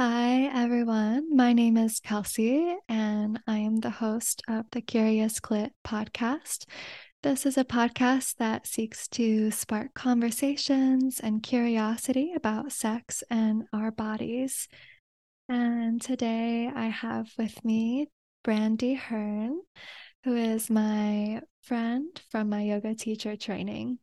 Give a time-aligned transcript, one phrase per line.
[0.00, 1.34] Hi, everyone.
[1.34, 6.66] My name is Kelsey, and I am the host of the Curious Clit podcast.
[7.24, 13.90] This is a podcast that seeks to spark conversations and curiosity about sex and our
[13.90, 14.68] bodies.
[15.48, 18.06] And today I have with me
[18.44, 19.60] Brandi Hearn,
[20.22, 23.98] who is my friend from my yoga teacher training.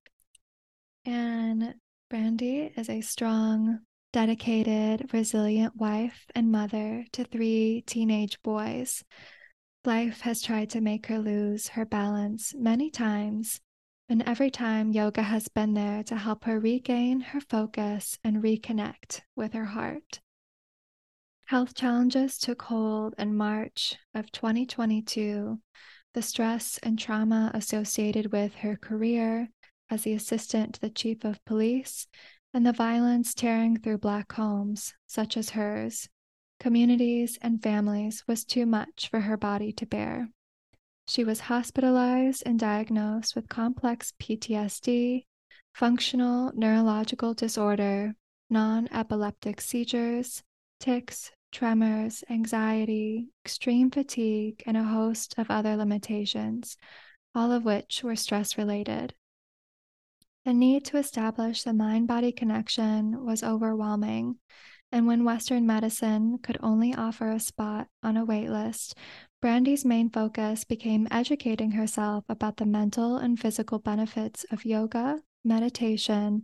[1.06, 1.76] And
[2.12, 3.80] Brandi is a strong,
[4.16, 9.04] dedicated, resilient wife and mother to three teenage boys.
[9.84, 13.60] Life has tried to make her lose her balance many times,
[14.08, 19.20] and every time yoga has been there to help her regain her focus and reconnect
[19.36, 20.22] with her heart.
[21.48, 25.60] Health challenges took hold in March of 2022.
[26.14, 29.50] The stress and trauma associated with her career
[29.90, 32.08] as the assistant to the chief of police
[32.56, 36.08] and the violence tearing through Black homes, such as hers,
[36.58, 40.30] communities, and families, was too much for her body to bear.
[41.06, 45.26] She was hospitalized and diagnosed with complex PTSD,
[45.74, 48.16] functional neurological disorder,
[48.50, 50.42] non epileptic seizures,
[50.80, 56.78] tics, tremors, anxiety, extreme fatigue, and a host of other limitations,
[57.36, 59.14] all of which were stress related.
[60.46, 64.38] The need to establish the mind body connection was overwhelming,
[64.92, 68.96] and when Western medicine could only offer a spot on a wait list,
[69.42, 76.44] Brandi's main focus became educating herself about the mental and physical benefits of yoga, meditation,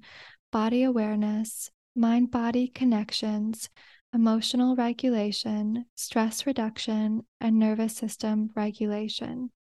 [0.52, 3.70] body awareness, mind body connections,
[4.14, 9.52] emotional regulation, stress reduction, and nervous system regulation.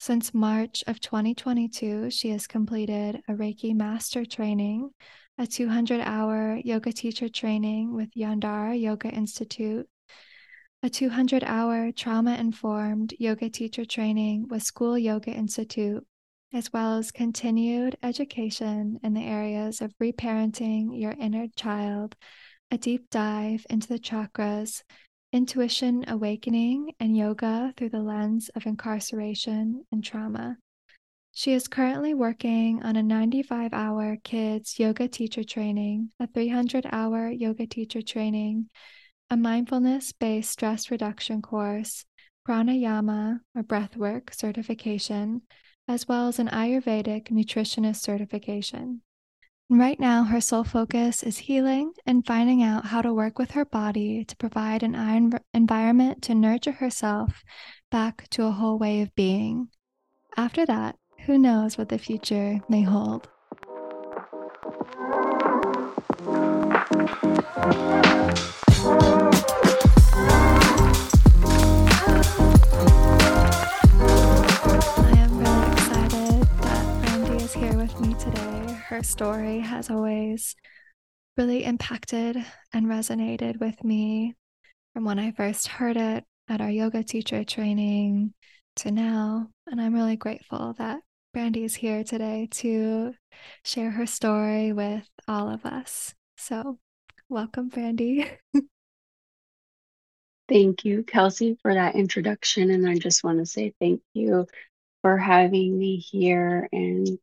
[0.00, 4.88] Since March of 2022, she has completed a Reiki Master training,
[5.36, 9.86] a 200 hour yoga teacher training with Yandara Yoga Institute,
[10.82, 16.02] a 200 hour trauma informed yoga teacher training with School Yoga Institute,
[16.54, 22.16] as well as continued education in the areas of reparenting your inner child,
[22.70, 24.82] a deep dive into the chakras,
[25.32, 30.56] intuition awakening, and yoga through the lens of incarceration and trauma.
[31.32, 37.30] She is currently working on a 95 hour kids yoga teacher training, a 300 hour
[37.30, 38.68] yoga teacher training,
[39.30, 42.04] a mindfulness based stress reduction course,
[42.46, 45.42] pranayama or breathwork certification,
[45.86, 49.02] as well as an Ayurvedic nutritionist certification.
[49.72, 53.64] Right now, her sole focus is healing and finding out how to work with her
[53.64, 57.44] body to provide an environment to nurture herself
[57.88, 59.68] back to a whole way of being.
[60.36, 63.28] After that, who knows what the future may hold.
[79.00, 80.54] Her story has always
[81.38, 82.36] really impacted
[82.74, 84.34] and resonated with me
[84.92, 88.34] from when I first heard it at our yoga teacher training
[88.76, 89.48] to now.
[89.66, 91.00] And I'm really grateful that
[91.34, 93.14] Brandi is here today to
[93.64, 96.14] share her story with all of us.
[96.36, 96.78] So,
[97.30, 98.30] welcome, Brandi.
[100.46, 102.70] thank you, Kelsey, for that introduction.
[102.70, 104.46] And I just want to say thank you
[105.00, 107.18] for having me here and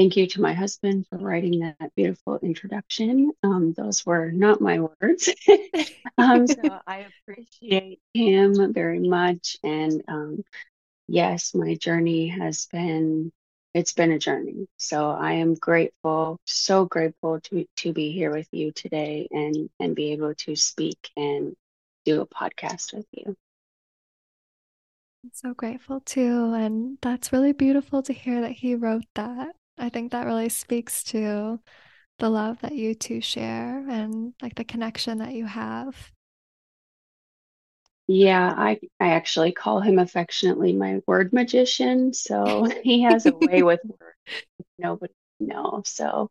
[0.00, 3.32] Thank you to my husband for writing that beautiful introduction.
[3.42, 5.28] Um, those were not my words.
[6.16, 9.58] um, so I appreciate him very much.
[9.62, 10.42] And um,
[11.06, 13.30] yes, my journey has been,
[13.74, 14.68] it's been a journey.
[14.78, 19.94] So I am grateful, so grateful to, to be here with you today and, and
[19.94, 21.54] be able to speak and
[22.06, 23.36] do a podcast with you.
[25.22, 26.54] I'm so grateful too.
[26.54, 29.56] And that's really beautiful to hear that he wrote that.
[29.80, 31.60] I think that really speaks to
[32.18, 36.12] the love that you two share and like the connection that you have.
[38.06, 42.12] Yeah, I I actually call him affectionately my word magician.
[42.12, 44.16] So he has a way with words
[44.78, 45.88] nobody knows.
[45.90, 46.30] So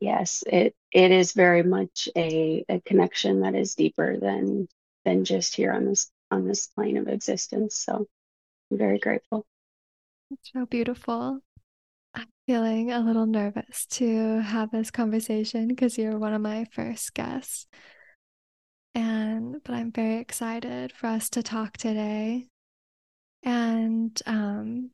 [0.00, 4.68] yes, it it is very much a, a connection that is deeper than
[5.04, 7.76] than just here on this on this plane of existence.
[7.76, 8.08] So
[8.72, 9.46] I'm very grateful.
[10.30, 11.42] It's so beautiful.
[12.46, 17.66] Feeling a little nervous to have this conversation because you're one of my first guests.
[18.94, 22.48] And but I'm very excited for us to talk today.
[23.42, 24.90] And um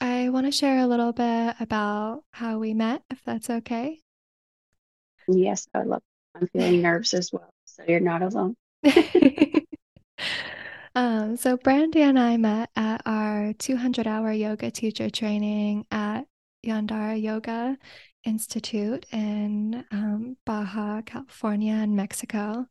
[0.00, 4.00] I want to share a little bit about how we met, if that's okay.
[5.28, 6.02] Yes, I love
[6.34, 7.50] I'm feeling nerves as well.
[7.64, 8.54] So you're not alone.
[10.96, 16.22] um, so Brandi and I met at our 200 hour yoga teacher training at
[16.64, 17.76] Yandara Yoga
[18.24, 22.64] Institute in um, Baja, California, in Mexico.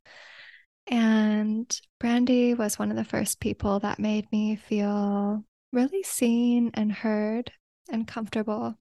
[0.87, 1.69] And
[2.01, 7.51] Brandi was one of the first people that made me feel really seen and heard
[7.91, 8.73] and comfortable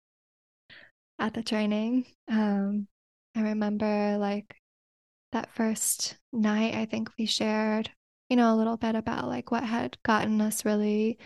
[1.19, 2.06] at the training.
[2.29, 2.88] Um,
[3.37, 4.56] I remember like
[5.32, 7.91] that first night, I think we shared,
[8.29, 11.19] you know, a little bit about like what had gotten us really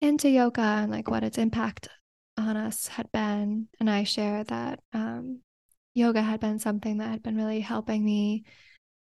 [0.00, 1.88] into yoga and like what its impact
[2.36, 3.68] on us had been.
[3.78, 5.40] And I shared that um,
[5.94, 8.44] yoga had been something that had been really helping me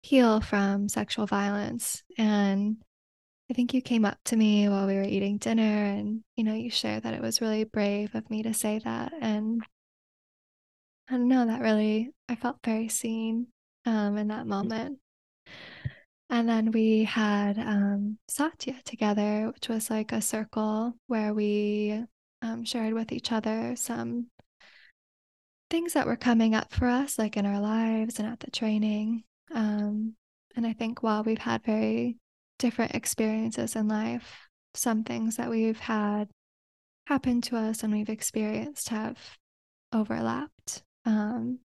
[0.03, 2.03] heal from sexual violence.
[2.19, 2.77] And
[3.51, 6.55] I think you came up to me while we were eating dinner and, you know,
[6.55, 9.13] you shared that it was really brave of me to say that.
[9.21, 9.63] And
[11.09, 13.49] I don't know, that really, I felt very seen
[13.85, 14.99] um, in that moment.
[16.35, 22.03] And then we had um, Satya together, which was like a circle where we
[22.43, 24.27] um, shared with each other some
[25.71, 29.23] things that were coming up for us, like in our lives and at the training.
[29.55, 30.17] Um,
[30.57, 32.17] and I think while we've had very
[32.59, 36.27] different experiences in life, some things that we've had
[37.07, 39.19] happen to us and we've experienced have
[39.93, 40.83] overlapped.
[41.07, 41.61] Um,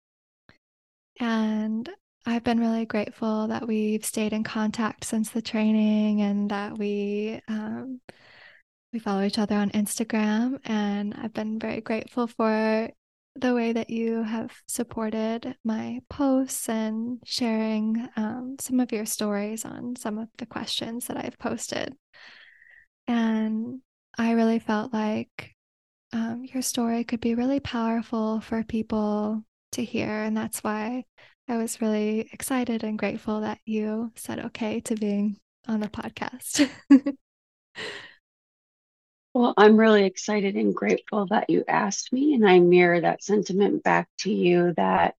[1.20, 1.90] and
[2.26, 7.40] I've been really grateful that we've stayed in contact since the training and that we
[7.48, 8.00] um,
[8.94, 10.58] we follow each other on Instagram.
[10.64, 12.88] And I've been very grateful for
[13.36, 19.64] the way that you have supported my posts and sharing um, some of your stories
[19.64, 21.94] on some of the questions that I've posted.
[23.06, 23.80] And
[24.16, 25.54] I really felt like
[26.12, 29.42] um, your story could be really powerful for people
[29.72, 30.08] to hear.
[30.08, 31.04] And that's why
[31.48, 36.68] I was really excited and grateful that you said okay to being on the podcast.
[39.34, 43.82] Well, I'm really excited and grateful that you asked me, and I mirror that sentiment
[43.82, 45.16] back to you that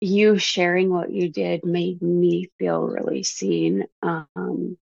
[0.00, 3.86] you sharing what you did made me feel really seen.
[4.02, 4.78] Um,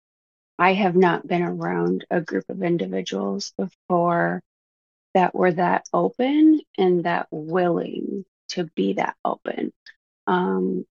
[0.59, 4.41] I have not been around a group of individuals before
[5.13, 9.73] that were that open and that willing to be that open.
[10.27, 10.85] Um,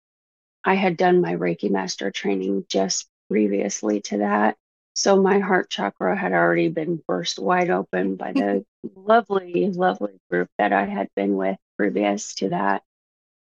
[0.65, 4.57] I had done my Reiki Master training just previously to that.
[4.95, 8.65] So my heart chakra had already been burst wide open by the
[8.97, 12.83] lovely, lovely group that I had been with previous to that.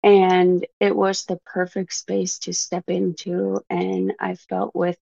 [0.02, 3.60] And it was the perfect space to step into.
[3.70, 4.98] And I felt with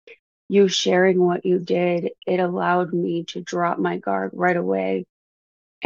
[0.50, 5.06] you sharing what you did, it allowed me to drop my guard right away.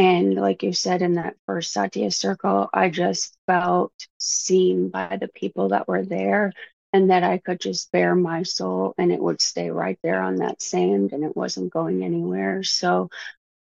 [0.02, 5.28] And like you said in that first Satya circle, I just felt seen by the
[5.28, 6.54] people that were there
[6.92, 10.38] and that I could just bare my soul and it would stay right there on
[10.38, 12.64] that sand and it wasn't going anywhere.
[12.64, 13.12] So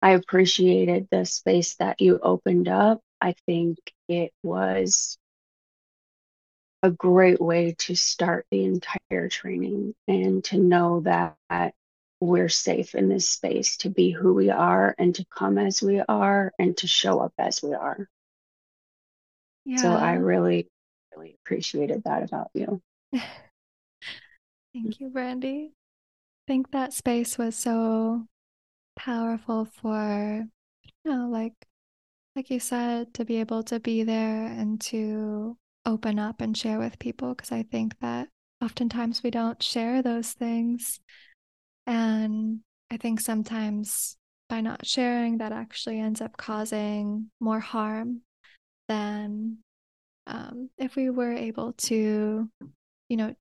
[0.01, 3.01] I appreciated the space that you opened up.
[3.21, 3.79] I think
[4.09, 5.19] it was
[6.85, 11.35] a great way to start the entire training and to know that
[12.21, 16.01] we're safe in this space to be who we are and to come as we
[16.01, 18.09] are and to show up as we are.
[19.65, 19.79] Yeah.
[19.79, 20.69] So I really,
[21.17, 22.83] really appreciated that about you.
[24.75, 25.69] Thank you, Brandi.
[25.69, 25.73] I
[26.47, 28.27] think that space was so
[28.97, 30.45] powerful for,
[31.05, 31.55] you know, like,
[32.37, 36.79] like you said, to be able to be there and to open up and share
[36.79, 37.35] with people.
[37.35, 38.29] Because I think that
[38.63, 41.01] oftentimes we don't share those things.
[41.87, 42.61] And
[42.91, 44.17] I think sometimes
[44.49, 48.23] by not sharing, that actually ends up causing more harm
[48.89, 49.59] than
[50.27, 52.49] um, if we were able to
[53.11, 53.35] you know,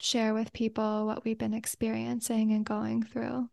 [0.00, 3.48] share with people what we've been experiencing and going through.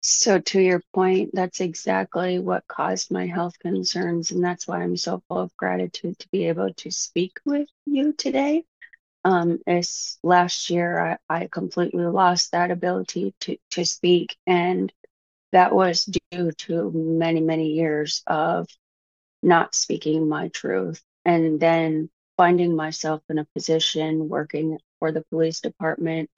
[0.00, 4.30] So, to your point, that's exactly what caused my health concerns.
[4.30, 8.12] And that's why I'm so full of gratitude to be able to speak with you
[8.12, 8.64] today.
[9.24, 14.36] Um, as last year, I, I completely lost that ability to, to speak.
[14.46, 14.92] And
[15.52, 18.68] that was due to many, many years of
[19.42, 21.02] not speaking my truth.
[21.24, 26.30] And then finding myself in a position working for the police department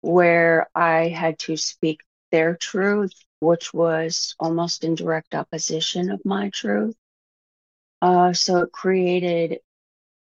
[0.00, 6.50] where I had to speak their truth, which was almost in direct opposition of my
[6.50, 6.96] truth.
[8.00, 9.60] Uh, so it created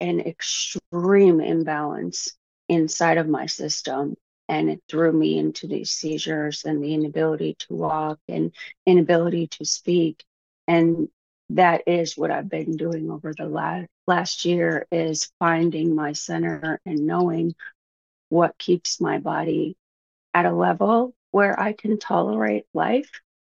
[0.01, 2.35] an extreme imbalance
[2.67, 4.15] inside of my system.
[4.47, 8.51] And it threw me into these seizures and the inability to walk and
[8.85, 10.23] inability to speak.
[10.67, 11.09] And
[11.51, 16.81] that is what I've been doing over the last last year is finding my center
[16.83, 17.53] and knowing
[18.29, 19.77] what keeps my body
[20.33, 23.09] at a level where I can tolerate life.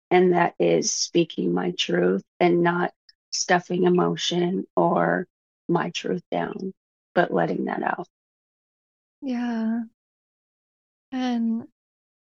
[0.10, 2.92] And that is speaking my truth and not
[3.32, 5.28] stuffing emotion or
[5.70, 6.74] my truth down,
[7.16, 8.08] but letting that out.
[9.22, 9.82] Yeah.
[11.12, 11.68] And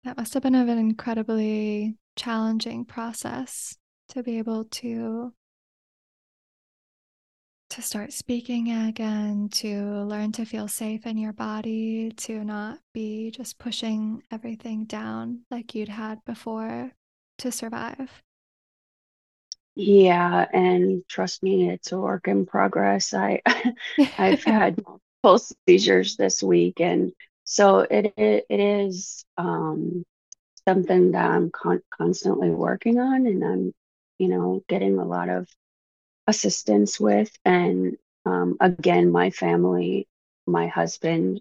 [0.05, 3.77] that must have been an incredibly challenging process
[4.09, 5.33] to be able to
[7.71, 13.31] to start speaking again, to learn to feel safe in your body, to not be
[13.31, 16.93] just pushing everything down like you'd had before
[17.39, 18.23] to survive.
[19.75, 23.15] Yeah, and trust me, it's a work in progress.
[23.15, 23.41] I
[24.19, 27.13] I've had multiple seizures this week, and
[27.45, 30.05] so it it, it is um,
[30.69, 33.75] something that I'm con- constantly working on, and I'm
[34.19, 35.49] you know getting a lot of
[36.27, 37.31] assistance with.
[37.45, 40.09] And um, again, my family,
[40.47, 41.41] my husband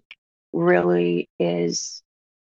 [0.52, 2.02] really is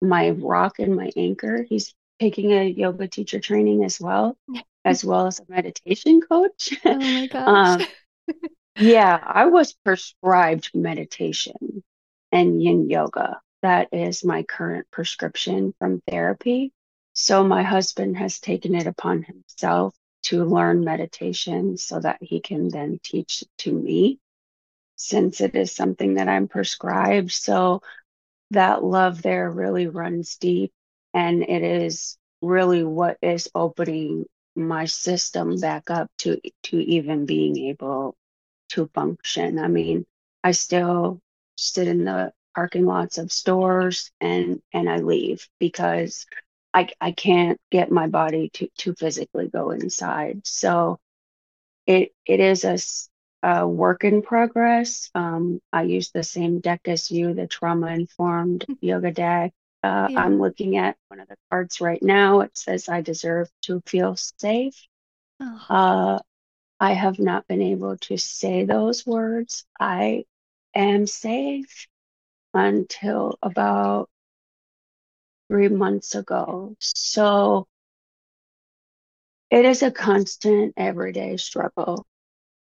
[0.03, 1.65] my rock and my anchor.
[1.65, 4.37] He's taking a yoga teacher training as well,
[4.87, 6.73] as well as a meditation coach.
[6.91, 7.77] Oh my gosh.
[7.81, 7.87] um,
[8.79, 11.85] yeah, I was prescribed meditation
[12.33, 13.41] and yin yoga.
[13.63, 16.73] That is my current prescription from therapy.
[17.15, 22.69] So my husband has taken it upon himself to learn meditation so that he can
[22.69, 24.21] then teach to me
[24.97, 27.33] since it is something that I'm prescribed.
[27.33, 27.83] So
[28.53, 30.73] that love there really runs deep
[31.15, 37.59] and it is really what is opening my system back up to to even being
[37.69, 38.17] able
[38.71, 39.59] to function.
[39.59, 40.07] I mean,
[40.45, 41.21] I still
[41.57, 46.27] sit in the parking lots of stores and and I leave because
[46.75, 50.47] I, I can't get my body to, to physically go inside.
[50.47, 50.99] So
[51.87, 52.79] it it is a,
[53.49, 55.11] a work in progress.
[55.15, 59.53] Um, I use the same deck as you, the trauma informed yoga deck.
[59.83, 60.21] Uh, yeah.
[60.21, 62.41] I'm looking at one of the cards right now.
[62.41, 64.87] It says, I deserve to feel safe.
[65.41, 65.67] Oh.
[65.69, 66.19] Uh,
[66.81, 69.65] I have not been able to say those words.
[69.81, 70.25] I
[70.75, 71.87] am safe
[72.55, 74.09] until about
[75.49, 76.77] three months ago.
[76.81, 77.67] So
[79.51, 82.07] it is a constant everyday struggle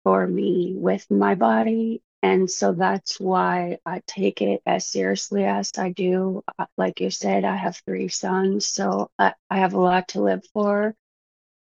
[0.04, 2.02] for me with my body.
[2.24, 6.42] And so that's why I take it as seriously as I do.
[6.58, 10.22] Uh, like you said, I have three sons, so I, I have a lot to
[10.22, 10.94] live for.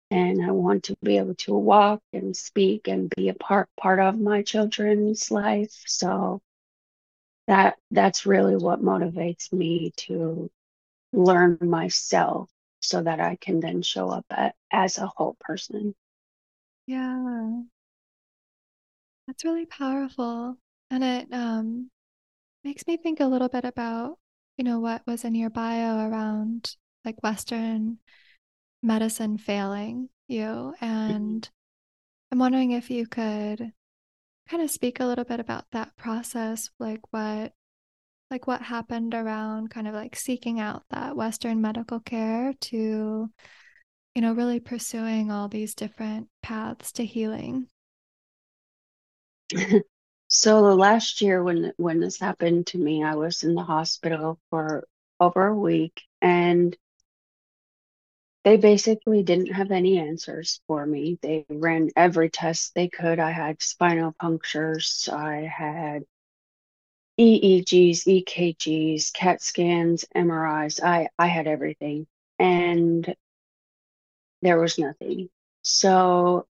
[0.09, 3.99] And I want to be able to walk and speak and be a part part
[3.99, 5.73] of my children's life.
[5.85, 6.41] So
[7.47, 10.49] that that's really what motivates me to
[11.11, 15.93] learn myself so that I can then show up at, as a whole person.
[16.87, 17.63] Yeah.
[19.27, 20.57] That's really powerful.
[20.89, 21.89] And it um,
[22.63, 24.17] makes me think a little bit about,
[24.57, 26.75] you know, what was in your bio around
[27.05, 27.99] like Western
[28.81, 30.73] medicine failing you.
[30.81, 30.85] Mm-hmm.
[30.85, 31.49] And.
[32.31, 33.73] I'm wondering if you could
[34.49, 37.53] kind of speak a little bit about that process, like what
[38.31, 43.29] like what happened around kind of like seeking out that Western medical care to,
[44.15, 47.67] you know, really pursuing all these different paths to healing?
[50.27, 54.87] so last year when when this happened to me, I was in the hospital for
[55.19, 56.75] over a week and
[58.43, 61.17] they basically didn't have any answers for me.
[61.21, 63.19] They ran every test they could.
[63.19, 66.03] I had spinal punctures, I had
[67.19, 70.79] EEGs, EKGs, CAT scans, MRIs.
[70.83, 72.07] I, I had everything
[72.39, 73.15] and
[74.41, 75.29] there was nothing.
[75.61, 76.47] So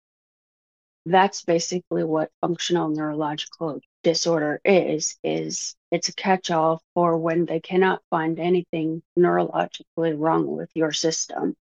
[1.05, 8.01] that's basically what functional neurological disorder is is it's a catch-all for when they cannot
[8.09, 11.55] find anything neurologically wrong with your system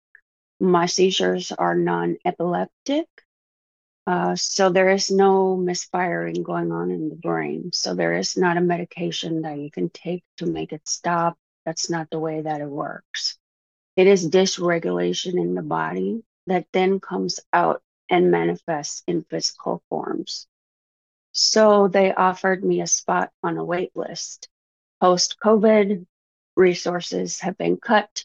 [0.60, 3.06] my seizures are non-epileptic
[4.06, 7.70] uh, so there is no misfiring going on in the brain.
[7.72, 11.38] So there is not a medication that you can take to make it stop.
[11.64, 13.38] That's not the way that it works.
[13.96, 20.46] It is dysregulation in the body that then comes out and manifests in physical forms.
[21.32, 24.48] So they offered me a spot on a wait list.
[25.00, 26.06] Post COVID,
[26.56, 28.24] resources have been cut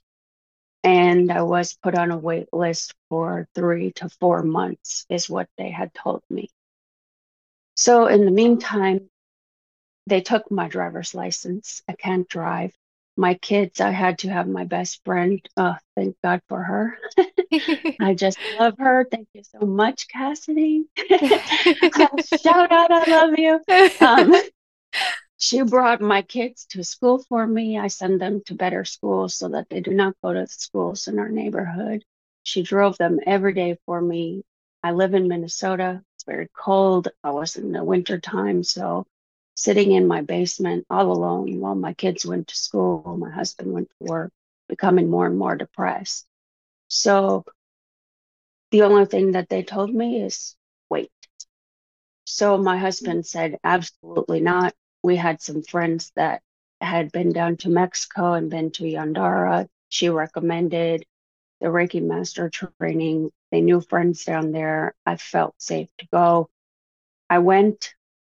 [0.85, 5.49] and I was put on a wait list for three to four months, is what
[5.57, 6.51] they had told me.
[7.75, 9.09] So, in the meantime,
[10.05, 11.81] they took my driver's license.
[11.87, 12.71] I can't drive.
[13.17, 15.39] My kids, I had to have my best friend.
[15.55, 16.97] Oh, thank God for her.
[18.01, 19.07] I just love her.
[19.09, 20.85] Thank you so much, Cassidy.
[21.07, 23.59] Shout out, I love you.
[24.01, 24.35] Um,
[25.37, 27.77] she brought my kids to school for me.
[27.77, 31.07] I send them to better schools so that they do not go to the schools
[31.07, 32.03] in our neighborhood.
[32.43, 34.43] She drove them every day for me.
[34.83, 36.03] I live in Minnesota.
[36.15, 37.07] It's very cold.
[37.23, 39.05] I was in the winter time, so
[39.55, 43.89] sitting in my basement all alone while my kids went to school, my husband went
[43.89, 44.31] to work,
[44.69, 46.27] becoming more and more depressed.
[46.89, 47.45] So
[48.71, 50.55] the only thing that they told me is
[50.89, 51.11] wait.
[52.25, 54.73] So my husband said, absolutely not.
[55.03, 56.41] We had some friends that
[56.81, 59.67] had been down to Mexico and been to Yandara.
[59.89, 61.05] She recommended
[61.61, 63.31] the Reiki Master training.
[63.51, 64.95] They knew friends down there.
[65.05, 66.49] I felt safe to go.
[67.29, 67.93] I went,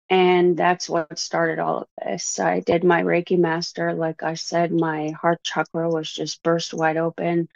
[0.10, 2.40] and that's what started all of this.
[2.40, 3.94] I did my Reiki Master.
[3.94, 7.50] Like I said, my heart chakra was just burst wide open.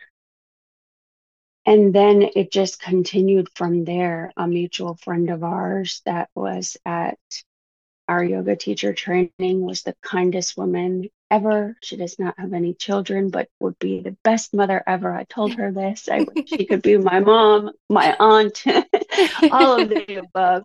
[1.65, 4.31] And then it just continued from there.
[4.35, 7.19] A mutual friend of ours that was at
[8.07, 11.75] our yoga teacher training was the kindest woman ever.
[11.83, 15.13] She does not have any children, but would be the best mother ever.
[15.13, 16.09] I told her this.
[16.09, 18.63] I wish she could be my mom, my aunt,
[19.51, 20.63] all of the above.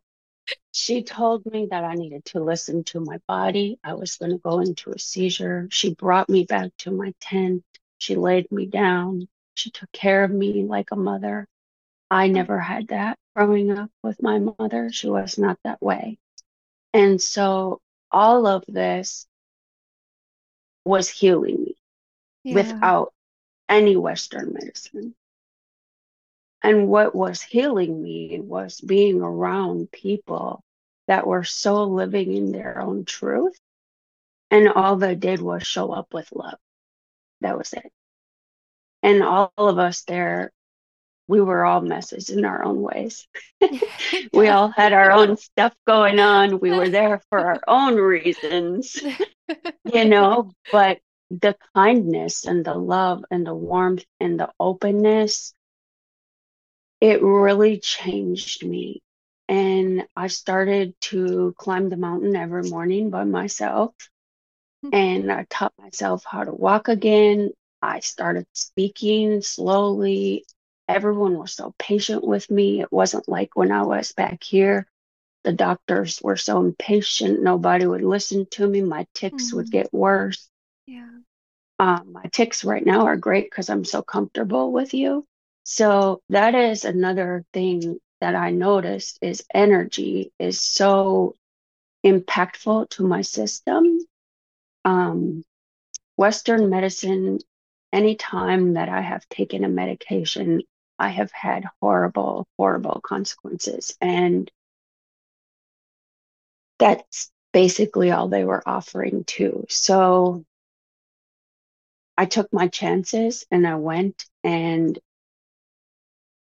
[0.77, 3.79] She told me that I needed to listen to my body.
[3.85, 5.69] I was going to go into a seizure.
[5.71, 7.63] She brought me back to my tent.
[7.99, 9.29] She laid me down.
[9.55, 11.47] She took care of me like a mother.
[12.11, 12.33] I mm.
[12.33, 14.91] never had that growing up with my mother.
[14.91, 16.19] She was not that way.
[16.93, 19.29] And so all of this
[20.85, 21.77] was healing me
[22.43, 22.55] yeah.
[22.57, 23.15] without
[23.69, 25.15] any Western medicine.
[26.65, 30.64] And what was healing me was being around people
[31.07, 33.59] that were so living in their own truth.
[34.51, 36.59] And all they did was show up with love.
[37.41, 37.93] That was it.
[39.03, 40.53] And all of us there
[41.27, 43.27] we were all messes in our own ways.
[44.33, 46.61] we all had our own stuff going on.
[46.61, 48.97] We were there for our own reasons,
[49.93, 50.99] you know, but
[51.31, 55.55] the kindness and the love and the warmth and the openness,
[57.01, 59.03] it really changed me.
[59.55, 63.95] And I started to climb the mountain every morning by myself.
[64.83, 64.91] Hmm.
[64.93, 67.51] And I taught myself how to walk again.
[67.81, 70.45] I started speaking slowly
[70.89, 72.81] everyone was so patient with me.
[72.81, 74.87] It wasn't like when I was back here.
[75.45, 77.43] The doctors were so impatient.
[77.43, 78.81] Nobody would listen to me.
[78.83, 79.57] My tics mm-hmm.
[79.57, 80.49] would get worse.
[80.87, 81.09] Yeah.
[81.79, 85.27] Um, my tics right now are great because I'm so comfortable with you.
[85.65, 91.35] So that is another thing that I noticed is energy is so
[92.03, 93.99] impactful to my system.
[94.83, 95.45] Um,
[96.17, 97.41] Western medicine,
[97.93, 100.63] anytime that I have taken a medication,
[100.99, 103.95] I have had horrible, horrible consequences.
[104.01, 104.51] And
[106.79, 109.67] that's basically all they were offering too.
[109.69, 110.47] So
[112.17, 114.99] I took my chances and I went and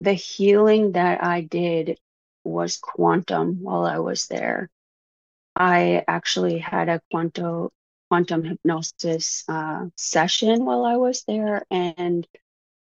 [0.00, 1.98] the healing that I did
[2.44, 4.70] was quantum while I was there.
[5.56, 7.70] I actually had a quantum
[8.08, 12.26] quantum hypnosis uh, session while I was there, and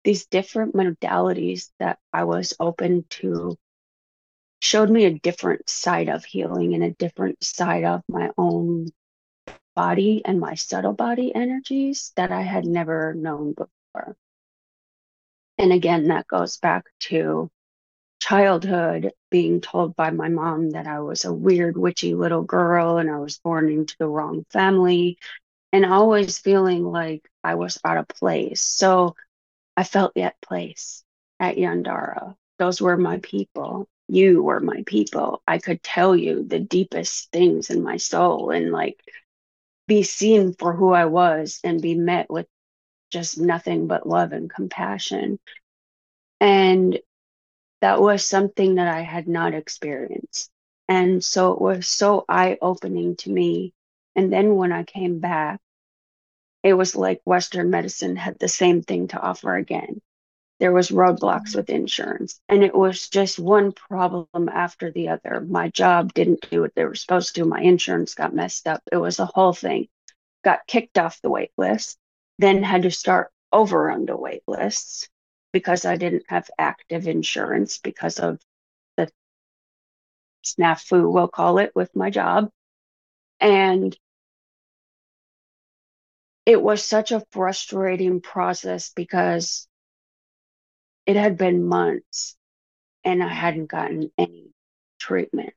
[0.05, 3.57] these different modalities that I was open to
[4.61, 8.89] showed me a different side of healing and a different side of my own
[9.75, 14.17] body and my subtle body energies that I had never known before.
[15.59, 17.51] And again, that goes back to
[18.21, 23.11] childhood being told by my mom that I was a weird, witchy little girl and
[23.11, 25.19] I was born into the wrong family
[25.73, 28.61] and always feeling like I was out of place.
[28.63, 29.17] So
[29.77, 31.05] I felt at place
[31.41, 32.35] at Yandara.
[32.59, 33.89] Those were my people.
[34.09, 35.43] You were my people.
[35.47, 39.01] I could tell you the deepest things in my soul and like
[39.87, 42.47] be seen for who I was and be met with
[43.11, 45.39] just nothing but love and compassion.
[46.41, 46.99] And
[47.81, 50.51] that was something that I had not experienced.
[50.89, 53.73] And so it was so eye opening to me.
[54.17, 55.61] And then when I came back,
[56.63, 60.01] it was like Western medicine had the same thing to offer again.
[60.61, 61.59] There was roadblocks mm-hmm.
[61.59, 65.41] with insurance, and it was just one problem after the other.
[65.41, 67.45] My job didn't do what they were supposed to.
[67.45, 68.83] My insurance got messed up.
[68.91, 69.87] It was a whole thing.
[70.43, 71.97] Got kicked off the wait list,
[72.39, 75.09] then had to start over on the wait lists
[75.53, 78.41] because I didn't have active insurance because of
[78.97, 79.11] the
[80.45, 82.51] snafu, we'll call it, with my job.
[83.41, 83.97] And
[86.47, 89.69] it was such a frustrating process because
[91.07, 92.37] it had been months
[93.05, 94.51] and I hadn't gotten any
[94.99, 95.55] treatment.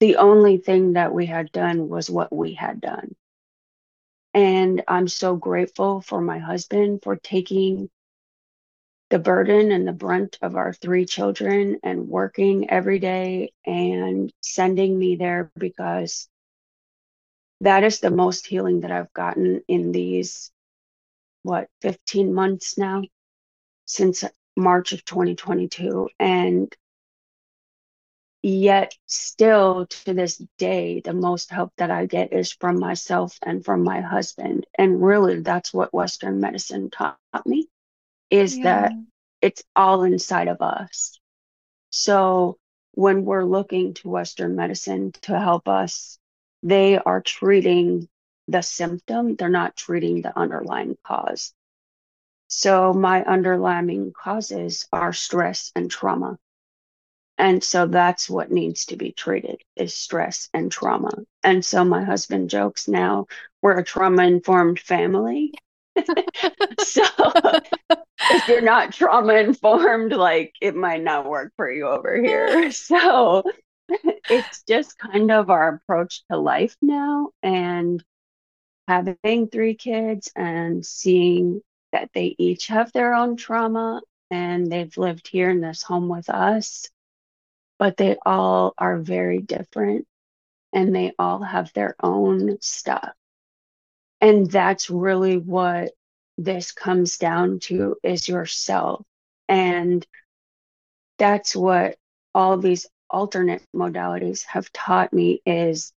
[0.00, 3.14] The only thing that we had done was what we had done.
[4.34, 7.90] And I'm so grateful for my husband for taking
[9.10, 14.98] the burden and the brunt of our three children and working every day and sending
[14.98, 16.28] me there because
[17.60, 20.50] that is the most healing that I've gotten in these,
[21.42, 23.02] what, 15 months now
[23.84, 24.24] since
[24.56, 26.08] March of 2022.
[26.18, 26.74] And
[28.42, 33.64] yet, still to this day, the most help that I get is from myself and
[33.64, 34.66] from my husband.
[34.76, 37.68] And really, that's what Western medicine taught me
[38.30, 38.64] is yeah.
[38.64, 38.92] that
[39.40, 41.18] it's all inside of us.
[41.90, 42.58] So,
[42.94, 46.18] when we're looking to Western medicine to help us
[46.62, 48.08] they are treating
[48.48, 51.52] the symptom, they're not treating the underlying cause.
[52.48, 56.38] So, my underlying causes are stress and trauma.
[57.38, 61.10] And so that's what needs to be treated is stress and trauma.
[61.42, 63.26] And so my husband jokes now
[63.62, 65.54] we're a trauma informed family.
[65.96, 67.04] so
[68.30, 72.70] if you're not trauma informed, like it might not work for you over here.
[72.72, 73.44] So
[73.88, 78.02] it's just kind of our approach to life now and
[78.88, 81.60] having three kids and seeing
[81.92, 86.30] that they each have their own trauma and they've lived here in this home with
[86.30, 86.88] us
[87.82, 90.06] but they all are very different
[90.72, 93.10] and they all have their own stuff
[94.20, 95.90] and that's really what
[96.38, 99.04] this comes down to is yourself
[99.48, 100.06] and
[101.18, 101.96] that's what
[102.32, 105.92] all these alternate modalities have taught me is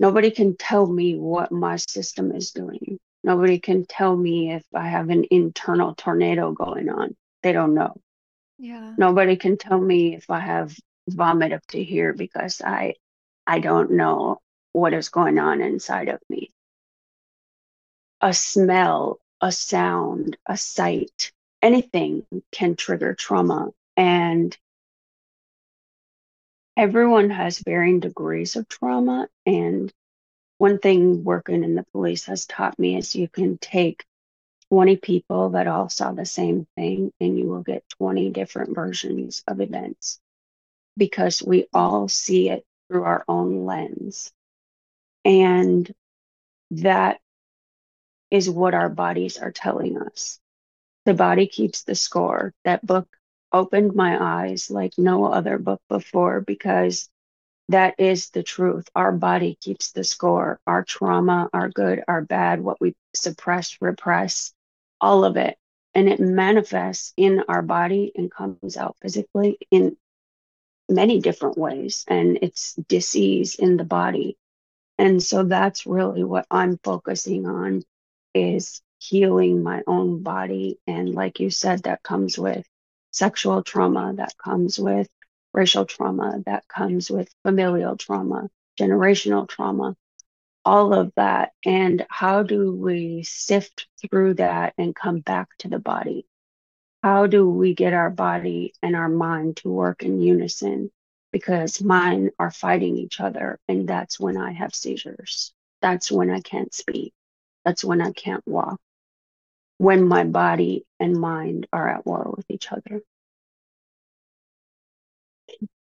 [0.00, 2.98] nobody can tell me what my system is doing.
[3.22, 7.14] Nobody can tell me if I have an internal tornado going on.
[7.44, 7.94] They don't know.
[8.58, 8.94] Yeah.
[8.98, 10.76] Nobody can tell me if I have
[11.12, 12.94] vomit up to here because I
[13.46, 14.40] I don't know
[14.72, 16.52] what is going on inside of me.
[18.20, 24.56] A smell, a sound, a sight, anything can trigger trauma and
[26.76, 29.28] everyone has varying degrees of trauma.
[29.44, 29.92] And
[30.58, 34.04] one thing working in the police has taught me is you can take
[34.70, 39.42] 20 people that all saw the same thing and you will get 20 different versions
[39.48, 40.20] of events
[41.00, 44.30] because we all see it through our own lens.
[45.24, 45.90] And
[46.72, 47.20] that
[48.30, 50.38] is what our bodies are telling us.
[51.06, 52.52] The body keeps the score.
[52.66, 53.08] That book
[53.50, 57.08] opened my eyes like no other book before because
[57.70, 58.86] that is the truth.
[58.94, 64.52] Our body keeps the score, our trauma, our good, our bad, what we suppress, repress,
[65.00, 65.56] all of it.
[65.94, 69.96] And it manifests in our body and comes out physically in
[70.90, 72.04] many different ways.
[72.08, 74.36] And it's disease in the body.
[74.98, 77.82] And so that's really what I'm focusing on
[78.34, 80.78] is healing my own body.
[80.86, 82.66] And like you said, that comes with
[83.12, 85.08] sexual trauma that comes with
[85.52, 88.48] racial trauma, that comes with familial trauma,
[88.78, 89.96] generational trauma,
[90.64, 91.52] all of that.
[91.64, 96.26] And how do we sift through that and come back to the body?
[97.02, 100.90] How do we get our body and our mind to work in unison?
[101.32, 103.58] Because mine are fighting each other.
[103.68, 105.52] And that's when I have seizures.
[105.80, 107.12] That's when I can't speak.
[107.64, 108.80] That's when I can't walk
[109.80, 113.00] when my body and mind are at war with each other.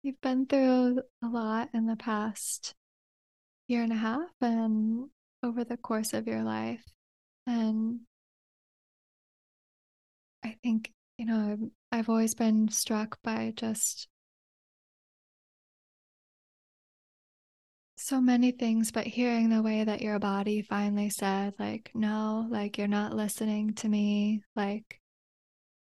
[0.05, 2.73] You've been through a lot in the past
[3.67, 5.09] year and a half and
[5.43, 6.85] over the course of your life.
[7.49, 8.03] And
[10.45, 14.09] I think, you know, I've, always been struck by just
[17.99, 22.79] so many things, but hearing the way that your body finally said, like, no, like,
[22.79, 24.43] you're not listening to me.
[24.57, 24.99] Like,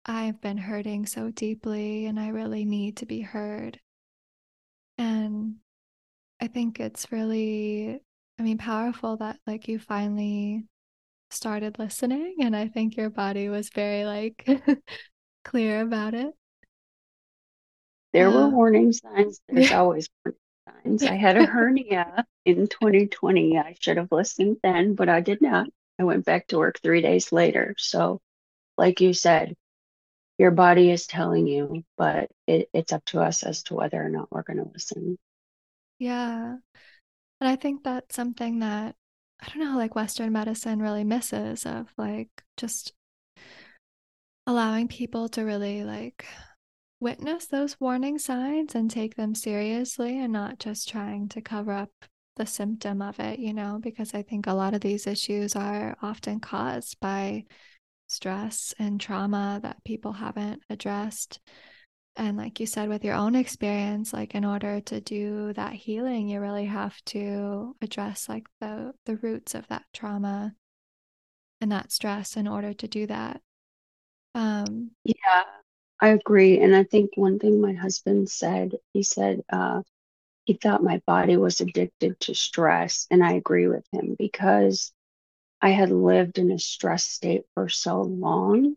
[0.07, 3.79] I've been hurting so deeply and I really need to be heard.
[4.97, 5.57] And
[6.41, 8.01] I think it's really,
[8.39, 10.65] I mean, powerful that like you finally
[11.31, 12.37] started listening.
[12.41, 14.49] And I think your body was very like
[15.47, 16.35] clear about it.
[18.13, 19.41] There were uh, warning signs.
[19.49, 19.79] There's yeah.
[19.79, 21.03] always warning times.
[21.05, 23.57] I had a hernia in 2020.
[23.57, 25.69] I should have listened then, but I did not.
[25.99, 27.75] I went back to work three days later.
[27.79, 28.21] So,
[28.77, 29.55] like you said,
[30.39, 34.09] your body is telling you, but it, it's up to us as to whether or
[34.09, 35.17] not we're going to listen.
[35.99, 36.57] Yeah.
[37.41, 38.97] And I think that's something that
[39.41, 42.93] I don't know, like Western medicine really misses of like just
[44.47, 46.27] allowing people to really like
[47.01, 51.91] witness those warning signs and take them seriously and not just trying to cover up
[52.37, 55.97] the symptom of it, you know, because I think a lot of these issues are
[56.03, 57.45] often caused by
[58.07, 61.41] stress and trauma that people haven't addressed.
[62.15, 66.29] And like you said, with your own experience, like in order to do that healing,
[66.29, 70.55] you really have to address like the the roots of that trauma
[71.61, 73.43] and that stress in order to do that.
[74.37, 75.45] Um, yeah,
[76.01, 76.61] I agree.
[76.61, 79.83] And I think one thing my husband said, he said uh,
[80.45, 83.07] he thought my body was addicted to stress.
[83.11, 84.93] And I agree with him because
[85.63, 88.77] I had lived in a stress state for so long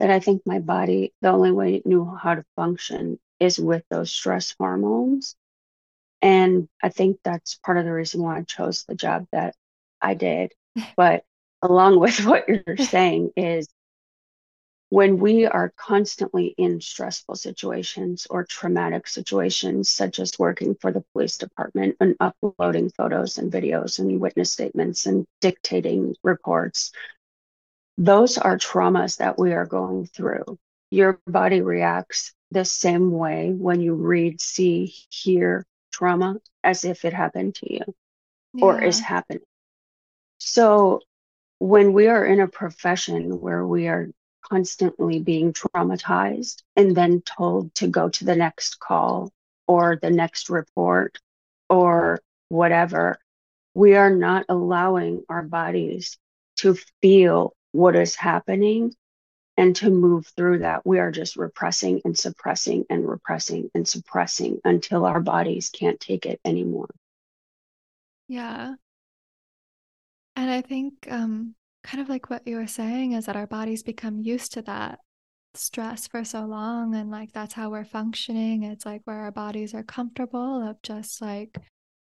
[0.00, 3.84] that I think my body, the only way it knew how to function is with
[3.90, 5.36] those stress hormones.
[6.22, 9.56] And I think that's part of the reason why I chose the job that
[10.00, 10.52] I did.
[10.96, 11.24] But
[11.62, 13.68] along with what you're saying is
[14.92, 21.02] when we are constantly in stressful situations or traumatic situations, such as working for the
[21.14, 26.92] police department and uploading photos and videos and witness statements and dictating reports,
[27.96, 30.58] those are traumas that we are going through.
[30.90, 37.14] Your body reacts the same way when you read, see, hear trauma as if it
[37.14, 37.94] happened to you
[38.52, 38.62] yeah.
[38.66, 39.40] or is happening.
[40.36, 41.00] So
[41.60, 44.10] when we are in a profession where we are
[44.42, 49.32] constantly being traumatized and then told to go to the next call
[49.66, 51.18] or the next report
[51.68, 53.18] or whatever,
[53.74, 56.18] we are not allowing our bodies
[56.56, 58.94] to feel what is happening
[59.56, 60.84] and to move through that.
[60.86, 66.26] We are just repressing and suppressing and repressing and suppressing until our bodies can't take
[66.26, 66.90] it anymore.
[68.28, 68.74] Yeah.
[70.36, 73.82] And I think um, kind of like what you were saying is that our bodies
[73.82, 74.98] become used to that
[75.54, 78.62] stress for so long and like that's how we're functioning.
[78.62, 81.56] It's like where our bodies are comfortable of just like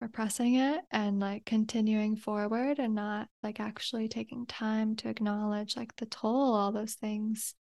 [0.00, 5.94] repressing it and like continuing forward and not like actually taking time to acknowledge like
[5.96, 7.54] the toll all those things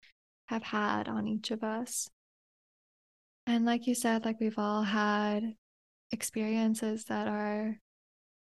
[0.47, 2.09] have had on each of us.
[3.47, 5.55] And like you said like we've all had
[6.13, 7.77] experiences that are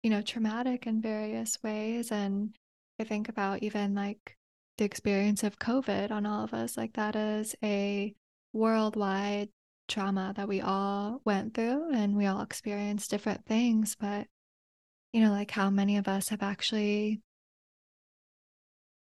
[0.03, 2.55] you know traumatic in various ways and
[2.99, 4.37] I think about even like
[4.77, 6.77] the experience of COVID on all of us.
[6.77, 8.15] Like that is a
[8.53, 9.51] worldwide
[9.89, 13.97] trauma that we all went through and we all experienced different things.
[13.99, 14.27] But,
[15.13, 17.23] you know, like how many of us have actually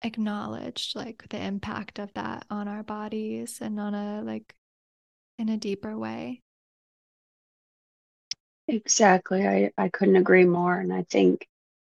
[0.04, 4.56] acknowledged like the impact of that on our bodies and on a like
[5.40, 6.42] in a deeper way.
[8.68, 9.48] Exactly.
[9.48, 10.80] I, I couldn't agree more.
[10.80, 11.48] And I think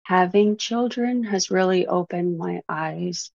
[0.03, 3.31] having children has really opened my eyes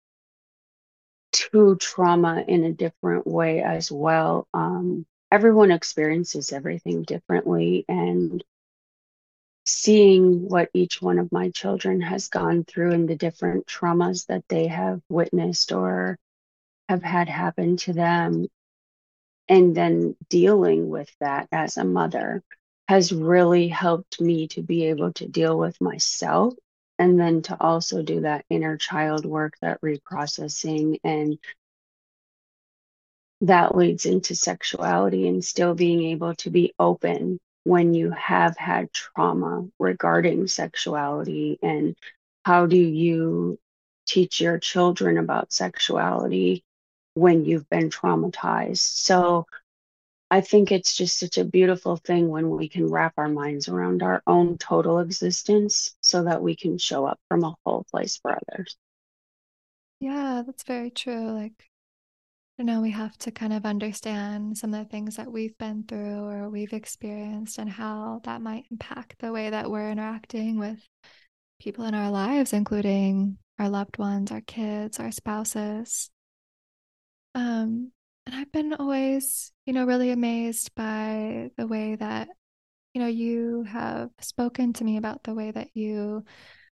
[1.32, 4.48] to trauma in a different way as well.
[4.54, 8.44] Um, everyone experiences everything differently, and
[9.66, 14.44] seeing what each one of my children has gone through and the different traumas that
[14.48, 16.18] they have witnessed or
[16.88, 18.48] have had happen to them,
[19.50, 22.44] and then dealing with that as a mother
[22.88, 26.54] has really helped me to be able to deal with myself
[27.00, 31.38] and then to also do that inner child work that reprocessing and
[33.42, 38.92] that leads into sexuality and still being able to be open when you have had
[38.94, 41.96] trauma regarding sexuality and
[42.44, 43.60] how do you
[44.08, 46.64] teach your children about sexuality
[47.16, 48.78] when you've been traumatized.
[48.78, 49.48] So
[50.36, 54.04] I think it's just such a beautiful thing when we can wrap our minds around
[54.04, 58.38] our own total existence so that we can show up from a whole place for
[58.38, 58.76] others.
[60.02, 61.32] Yeah, that's very true.
[61.32, 61.54] Like,
[62.58, 65.86] you know, we have to kind of understand some of the things that we've been
[65.88, 70.86] through or we've experienced and how that might impact the way that we're interacting with
[71.62, 76.10] people in our lives, including our loved ones, our kids, our spouses.
[77.36, 77.94] Um,
[78.26, 82.28] and I've been always, you know, really amazed by the way that,
[82.94, 86.24] you know, you have spoken to me about the way that you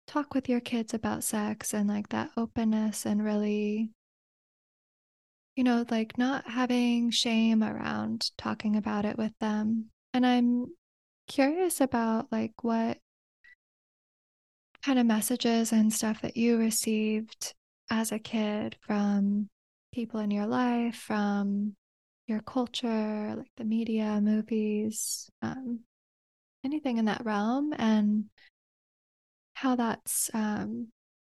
[0.07, 3.91] talk with your kids about sex and like that openness and really,
[5.55, 9.85] you know, like not having shame around talking about it with them.
[10.13, 10.67] And I'm
[11.27, 12.97] curious about like what
[14.83, 17.53] kind of messages and stuff that you received
[17.89, 19.49] as a kid from
[19.97, 21.75] people in your life, from
[22.27, 25.79] your culture, like the media, movies, um,
[26.63, 28.25] anything in that realm, and
[29.55, 30.89] how that's um,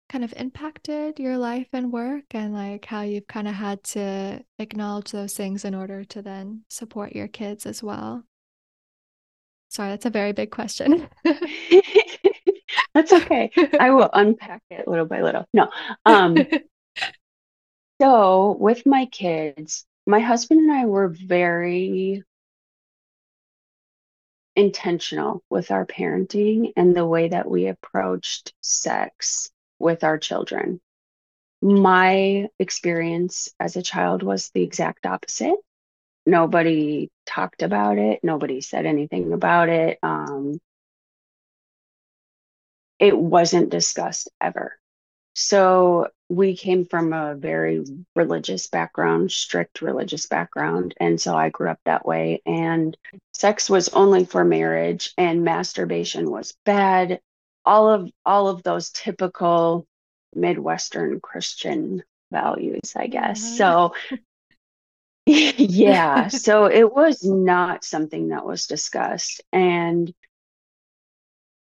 [0.08, 4.42] kind of impacted your life and work and like how you've kind of had to
[4.58, 8.24] acknowledge those things in order to then support your kids as well?
[9.68, 11.08] Sorry, that's a very big question.
[12.92, 13.52] that's okay.
[13.78, 15.44] I will unpack it little by little.
[15.54, 15.70] No.
[16.04, 16.34] Um
[18.00, 22.22] so with my kids, my husband and I were very
[24.56, 30.80] intentional with our parenting and the way that we approached sex with our children.
[31.62, 35.56] My experience as a child was the exact opposite.
[36.26, 39.98] Nobody talked about it, nobody said anything about it.
[40.02, 40.60] Um,
[42.98, 44.78] it wasn't discussed ever.
[45.40, 47.84] So we came from a very
[48.16, 50.94] religious background, strict religious background.
[50.98, 52.42] And so I grew up that way.
[52.44, 52.96] And
[53.32, 57.20] sex was only for marriage and masturbation was bad.
[57.64, 59.86] All of all of those typical
[60.34, 63.40] Midwestern Christian values, I guess.
[63.40, 63.56] Yeah.
[63.56, 63.94] So
[65.26, 69.40] yeah, so it was not something that was discussed.
[69.52, 70.12] And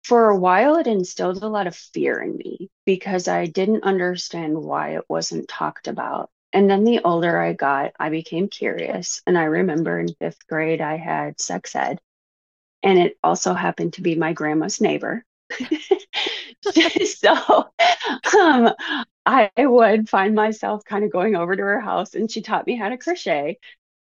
[0.07, 4.57] for a while, it instilled a lot of fear in me because I didn't understand
[4.57, 6.29] why it wasn't talked about.
[6.53, 9.21] And then the older I got, I became curious.
[9.27, 11.99] And I remember in fifth grade, I had sex ed,
[12.83, 15.25] and it also happened to be my grandma's neighbor.
[17.05, 17.69] so
[18.39, 18.73] um,
[19.25, 22.75] I would find myself kind of going over to her house, and she taught me
[22.75, 23.59] how to crochet.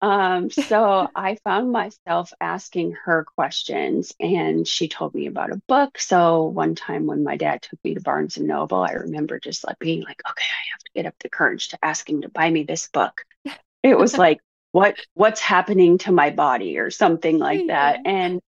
[0.01, 5.97] Um, so I found myself asking her questions and she told me about a book.
[5.97, 9.65] So one time when my dad took me to Barnes and Noble, I remember just
[9.65, 12.29] like being like, okay, I have to get up the courage to ask him to
[12.29, 13.23] buy me this book.
[13.81, 14.39] It was like,
[14.71, 18.01] what what's happening to my body or something like that.
[18.05, 18.41] And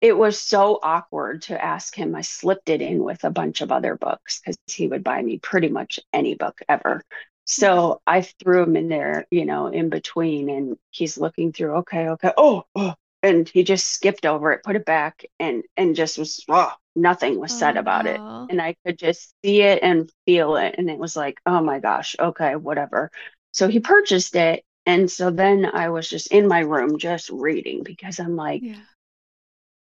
[0.00, 2.14] it was so awkward to ask him.
[2.14, 5.38] I slipped it in with a bunch of other books because he would buy me
[5.38, 7.02] pretty much any book ever.
[7.46, 11.76] So I threw him in there, you know, in between, and he's looking through.
[11.76, 12.32] Okay, okay.
[12.36, 16.44] Oh, oh, and he just skipped over it, put it back, and and just was
[16.48, 18.44] oh, nothing was said oh, about wow.
[18.44, 21.62] it, and I could just see it and feel it, and it was like, oh
[21.62, 23.12] my gosh, okay, whatever.
[23.52, 27.84] So he purchased it, and so then I was just in my room just reading
[27.84, 28.74] because I'm like, yeah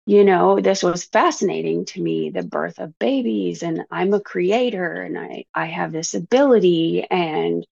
[0.06, 5.02] you know this was fascinating to me the birth of babies and i'm a creator
[5.02, 7.66] and i i have this ability and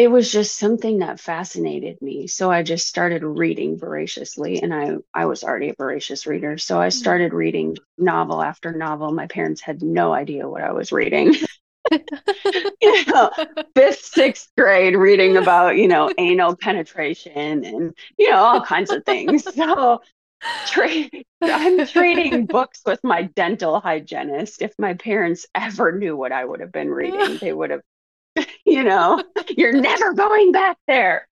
[0.00, 2.26] it was just something that fascinated me.
[2.26, 6.56] So i just started reading voraciously and i i was already a voracious reader.
[6.56, 6.92] So i mm.
[6.92, 9.12] started reading novel after novel.
[9.12, 11.34] My parents had no idea what i was reading.
[11.90, 13.30] You know
[13.74, 19.04] fifth sixth grade reading about you know anal penetration and you know all kinds of
[19.04, 19.44] things.
[19.54, 20.00] So
[21.42, 24.62] I'm trading books with my dental hygienist.
[24.62, 27.82] If my parents ever knew what I would have been reading, they would have,
[28.64, 31.26] you know, you're never going back there.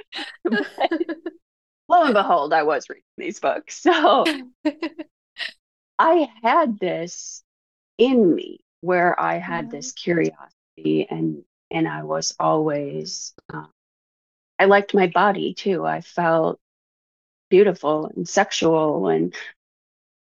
[0.44, 0.92] But
[1.88, 3.80] lo and behold, I was reading these books.
[3.80, 4.24] So
[5.98, 7.42] I had this
[7.96, 13.68] in me where I had this curiosity and and I was always um,
[14.58, 15.84] I liked my body too.
[15.84, 16.60] I felt
[17.48, 19.34] beautiful and sexual and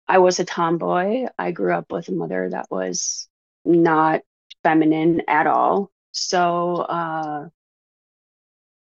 [0.08, 1.28] I was a tomboy.
[1.38, 3.28] I grew up with a mother that was
[3.66, 4.22] not
[4.64, 5.92] feminine at all.
[6.12, 7.50] So uh,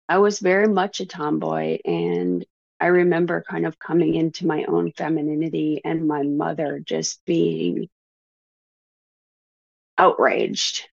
[0.07, 1.79] I was very much a tomboy.
[1.83, 2.45] And
[2.79, 7.89] I remember kind of coming into my own femininity and my mother just being
[9.97, 10.87] outraged.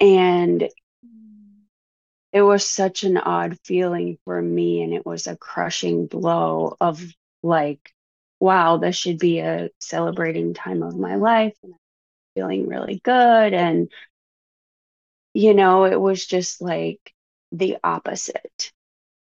[0.00, 0.68] And
[2.32, 7.02] it was such an odd feeling for me and it was a crushing blow of
[7.42, 7.92] like
[8.40, 11.78] wow this should be a celebrating time of my life and I'm
[12.34, 13.90] feeling really good and
[15.34, 17.12] you know it was just like
[17.52, 18.72] the opposite.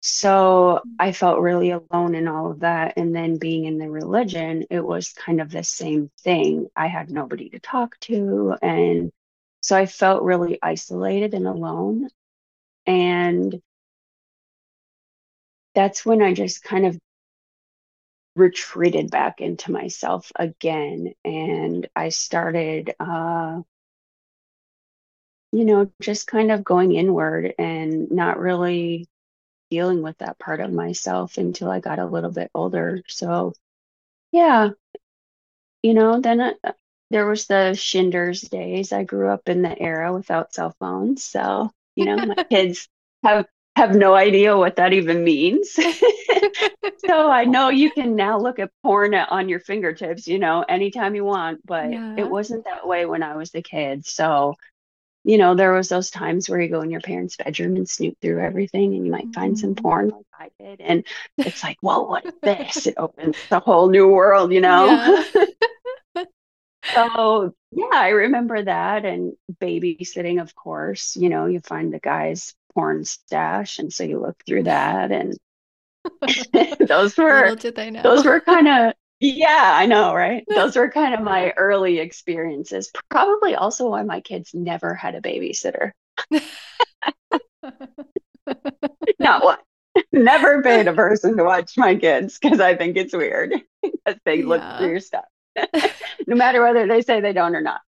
[0.01, 4.65] So i felt really alone in all of that and then being in the religion
[4.69, 6.67] it was kind of the same thing.
[6.75, 9.11] I had nobody to talk to and
[9.61, 12.09] so i felt really isolated and alone
[12.89, 13.61] and
[15.75, 16.97] that's when I just kind of
[18.35, 21.13] retreated back into myself again.
[21.23, 23.61] And I started, uh,
[25.51, 29.07] you know, just kind of going inward and not really
[29.71, 33.03] dealing with that part of myself until I got a little bit older.
[33.07, 33.53] So,
[34.31, 34.71] yeah,
[35.83, 36.73] you know, then uh,
[37.09, 38.91] there was the Shinders days.
[38.91, 41.23] I grew up in the era without cell phones.
[41.23, 42.87] So, you know, my kids
[43.23, 43.45] have
[43.75, 45.71] have no idea what that even means.
[47.05, 51.15] so I know you can now look at porn on your fingertips, you know, anytime
[51.15, 52.15] you want, but Yeah.
[52.17, 54.05] it wasn't that way when I was a kid.
[54.05, 54.55] So,
[55.23, 58.15] you know, there was those times where you go in your parents' bedroom and snoop
[58.21, 59.81] through everything and you might find some Mhm.
[59.81, 60.81] porn like I did.
[60.81, 61.05] And
[61.43, 62.87] it's like, whoa, what is this?
[62.87, 64.97] It opens a whole new world, you know?
[64.97, 65.23] Yeah.
[66.93, 71.15] So yeah, I remember that and babysitting, of course.
[71.15, 75.37] You know, you find the guy's porn stash, and so you look through that, and
[76.87, 78.01] those were Little did they know.
[78.01, 80.45] those were kind of yeah, I know, right?
[80.55, 82.89] Those were kind of my early experiences.
[83.09, 85.91] Probably also why my kids never had a babysitter.
[89.19, 89.57] Not one.
[90.13, 94.41] Never paid a person to watch my kids because I think it's weird because they
[94.43, 95.25] look through your stuff.
[96.27, 97.81] no matter whether they say they don't or not.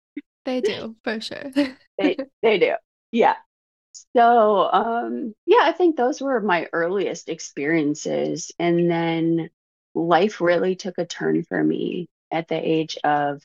[0.45, 1.51] They do, for sure.
[1.97, 2.74] they they do.
[3.11, 3.36] Yeah.
[4.15, 8.51] So um yeah i think those were my earliest experiences.
[8.59, 9.49] And then
[9.93, 13.41] life really took a turn for me at the age of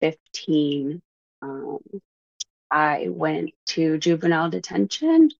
[0.00, 1.00] 15
[1.42, 1.78] um,
[2.70, 5.30] i went to juvenile detention.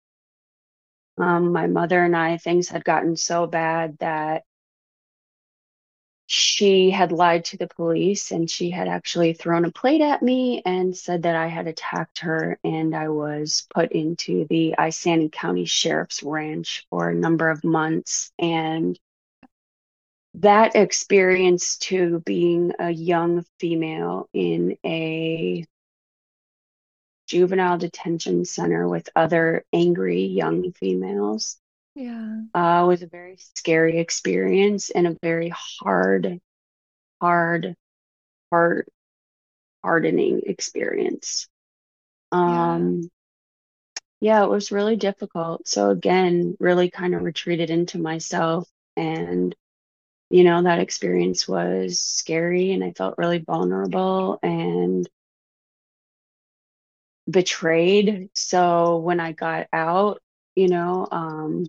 [1.19, 4.45] Um, my mother and i things had gotten so bad that
[6.27, 10.63] she had lied to the police and she had actually thrown a plate at me
[10.65, 15.67] and said that I had attacked her and I was put into the Isanti County
[15.67, 18.33] Sheriff's Ranch for a number of months.
[18.39, 18.99] And
[20.35, 25.65] that experience to being a young female in a
[27.27, 31.59] juvenile detention center with other angry young females
[31.95, 32.43] Yeah.
[32.55, 36.41] uh, was a very scary experience and a very hard,
[37.21, 37.77] hard,
[38.51, 38.89] hard,
[39.85, 41.49] hardening experience.
[42.47, 42.93] Yeah.
[42.93, 43.11] Um,
[44.21, 45.69] yeah, it was really difficult.
[45.69, 49.55] So again, really kind of retreated into myself and
[50.31, 55.09] you know, that experience was scary and I felt really vulnerable and
[57.31, 58.31] betrayed.
[58.35, 60.21] So when I got out,
[60.55, 61.67] you know, um,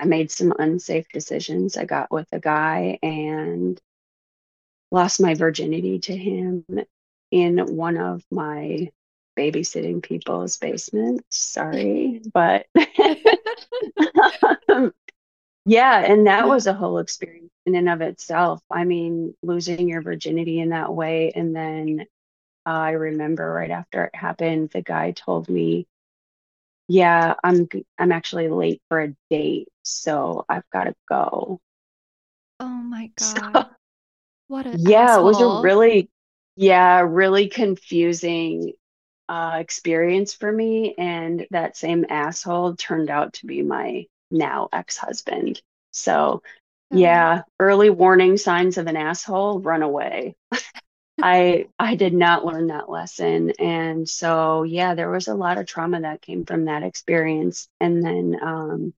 [0.00, 1.76] I made some unsafe decisions.
[1.76, 3.78] I got with a guy and
[4.90, 6.64] lost my virginity to him
[7.30, 8.90] in one of my
[9.38, 11.24] babysitting people's basements.
[11.30, 12.66] Sorry, but
[15.66, 18.62] yeah, and that was a whole experience in and of itself.
[18.70, 21.32] I mean, losing your virginity in that way.
[21.34, 22.06] And then
[22.66, 25.86] uh, I remember right after it happened, the guy told me,
[26.88, 31.60] yeah, I'm I'm actually late for a date, so I've got to go.
[32.60, 33.66] Oh my So God.
[34.48, 36.08] What a yeah, it was a really
[36.56, 38.72] yeah, really confusing
[39.28, 45.60] uh experience for me and that same asshole turned out to be my now ex-husband.
[45.92, 46.42] So
[46.90, 46.90] Oh.
[46.90, 50.36] yeah, early warning signs of an asshole, run away.
[51.22, 53.52] I I did not learn that lesson.
[53.58, 57.68] And so yeah, there was a lot of trauma that came from that experience.
[57.80, 58.94] And then um,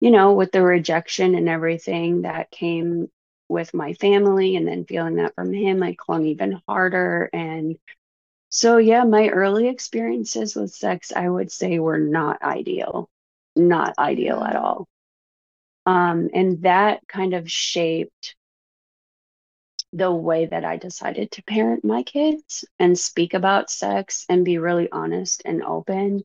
[0.00, 3.10] you know, with the rejection and everything that came
[3.48, 7.28] with my family and then feeling that from him, I clung even harder.
[7.32, 7.76] And
[8.48, 13.08] so yeah, my early experiences with sex, I would say were not ideal.
[13.56, 14.88] Not ideal at all.
[15.86, 18.36] Um, and that kind of shaped
[19.92, 24.58] the way that I decided to parent my kids and speak about sex and be
[24.58, 26.22] really honest and open.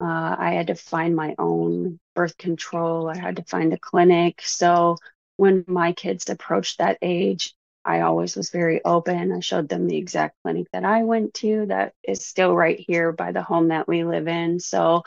[0.00, 3.08] Uh, I had to find my own birth control.
[3.08, 4.40] I had to find a clinic.
[4.42, 4.96] So
[5.36, 9.32] when my kids approached that age, I always was very open.
[9.32, 13.12] I showed them the exact clinic that I went to that is still right here
[13.12, 14.60] by the home that we live in.
[14.60, 15.02] So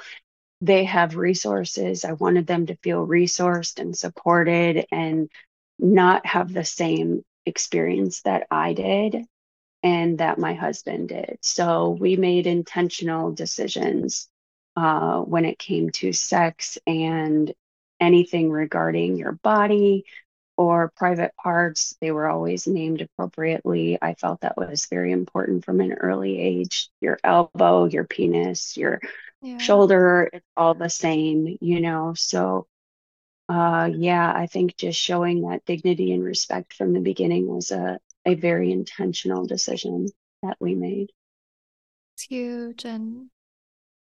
[0.61, 2.05] they have resources.
[2.05, 5.29] I wanted them to feel resourced and supported and
[5.77, 9.25] not have the same experience that I did
[9.83, 11.39] and that my husband did.
[11.41, 14.29] So we made intentional decisions
[14.75, 17.53] uh, when it came to sex and
[17.99, 20.05] anything regarding your body
[20.57, 21.95] or private parts.
[22.01, 23.97] They were always named appropriately.
[24.01, 26.89] I felt that was very important from an early age.
[27.01, 29.01] Your elbow, your penis, your
[29.41, 29.57] Yeah.
[29.57, 32.13] shoulder, it's all the same, you know.
[32.15, 32.67] So
[33.49, 37.99] uh yeah, I think just showing that dignity and respect from the beginning was a
[38.25, 40.07] a very intentional decision
[40.43, 41.11] that we made.
[42.15, 42.85] It's huge.
[42.85, 43.29] And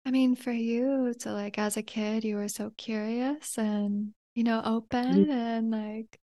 [0.06, 4.44] I mean, for you to like as a kid, you were so curious and, you
[4.44, 4.74] know, mm-hmm.
[4.74, 6.18] open and like,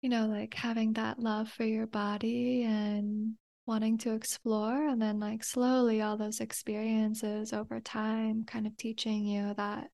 [0.00, 3.34] you know, like having that love for your body and
[3.66, 4.88] wanting to explore.
[4.88, 9.88] And then like slowly all those experiences over time kind of teaching you that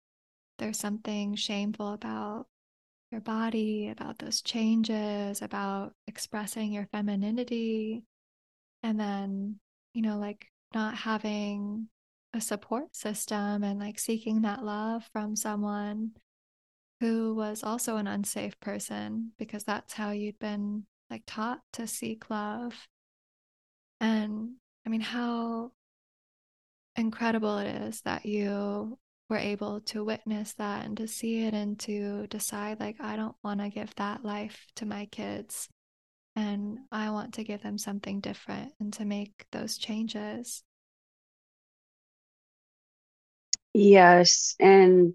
[0.58, 2.46] there's something shameful about
[3.10, 8.04] your body, about those changes, about expressing your femininity.
[8.82, 9.58] And then,
[9.94, 11.88] you know, like not having
[12.34, 16.12] a support system and like seeking that love from someone
[17.00, 22.28] who was also an unsafe person because that's how you'd been like taught to seek
[22.28, 22.74] love.
[24.00, 24.54] And
[24.86, 25.72] I mean, how
[26.96, 28.98] incredible it is that you
[29.28, 33.36] were able to witness that and to see it and to decide, like, I don't
[33.44, 35.68] want to give that life to my kids.
[36.34, 40.62] And I want to give them something different and to make those changes.
[43.78, 44.56] Yes.
[44.60, 45.14] And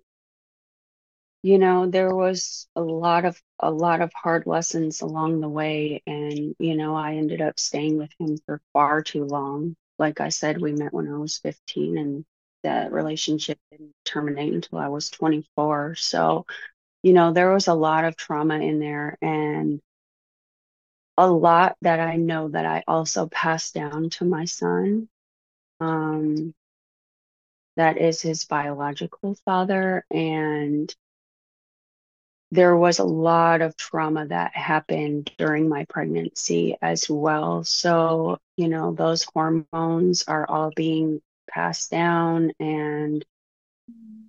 [1.44, 6.02] you know there was a lot of a lot of hard lessons along the way
[6.08, 10.30] and you know i ended up staying with him for far too long like i
[10.30, 12.26] said we met when i was 15 and
[12.64, 16.46] that relationship didn't terminate until i was 24 so
[17.04, 19.82] you know there was a lot of trauma in there and
[21.18, 25.08] a lot that i know that i also passed down to my son
[25.82, 26.54] um
[27.76, 30.94] that is his biological father and
[32.52, 37.64] there was a lot of trauma that happened during my pregnancy as well.
[37.64, 43.26] So, you know, those hormones are all being passed down and,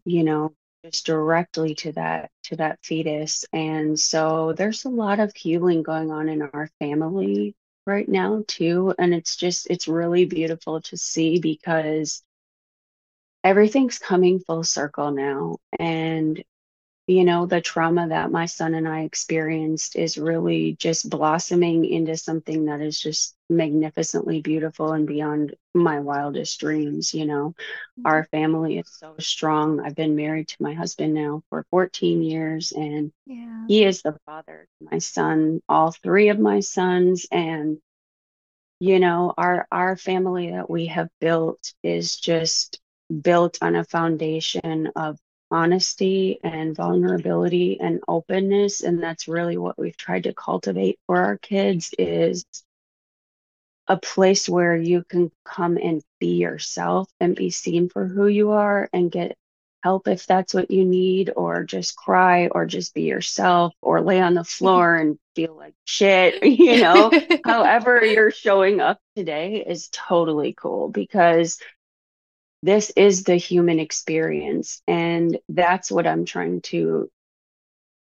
[0.04, 5.34] you know, just directly to that to that fetus and so there's a lot of
[5.34, 7.54] healing going on in our family
[7.86, 12.22] right now too and it's just it's really beautiful to see because
[13.44, 16.42] everything's coming full circle now and
[17.06, 22.16] you know, the trauma that my son and I experienced is really just blossoming into
[22.16, 27.12] something that is just magnificently beautiful and beyond my wildest dreams.
[27.12, 28.06] You know, mm-hmm.
[28.06, 29.80] our family is so strong.
[29.80, 33.66] I've been married to my husband now for 14 years, and yeah.
[33.68, 37.26] he is the father my son, all three of my sons.
[37.30, 37.78] And
[38.80, 42.80] you know our our family that we have built is just
[43.22, 45.18] built on a foundation of
[45.50, 51.38] honesty and vulnerability and openness and that's really what we've tried to cultivate for our
[51.38, 52.44] kids is
[53.86, 58.52] a place where you can come and be yourself and be seen for who you
[58.52, 59.36] are and get
[59.82, 64.18] help if that's what you need or just cry or just be yourself or lay
[64.18, 67.12] on the floor and feel like shit you know?
[67.44, 71.58] However you're showing up today is totally cool because
[72.64, 74.80] this is the human experience.
[74.88, 77.10] And that's what I'm trying to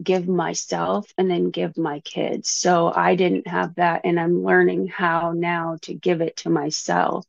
[0.02, 2.50] give myself and then give my kids.
[2.50, 4.02] So I didn't have that.
[4.04, 7.24] And I'm learning how now to give it to myself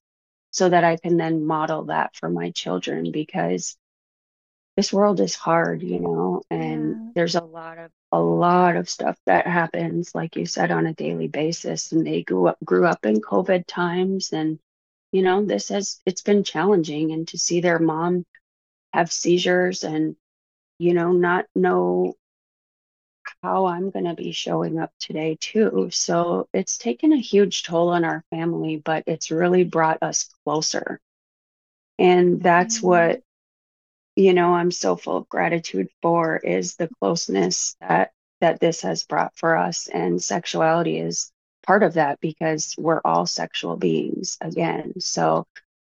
[0.53, 3.77] so that I can then model that for my children because
[4.79, 7.11] this world is hard, you know, and yeah.
[7.15, 10.95] there's a lot of a lot of stuff that happens, like you said, on a
[10.95, 11.93] daily basis.
[11.93, 14.59] And they grew up grew up in COVID times and
[15.13, 18.25] you know, this has it's been challenging and to see their mom
[18.93, 20.17] have seizures and,
[20.79, 22.15] you know, not know
[23.43, 25.89] how I'm going to be showing up today too.
[25.93, 31.01] So it's taken a huge toll on our family, but it's really brought us closer.
[31.99, 32.87] And that's mm-hmm.
[32.87, 33.23] what
[34.19, 39.05] you know, I'm so full of gratitude for is the closeness that that this has
[39.05, 41.31] brought for us and sexuality is
[41.69, 44.99] part of that because we're all sexual beings again.
[45.01, 45.47] So,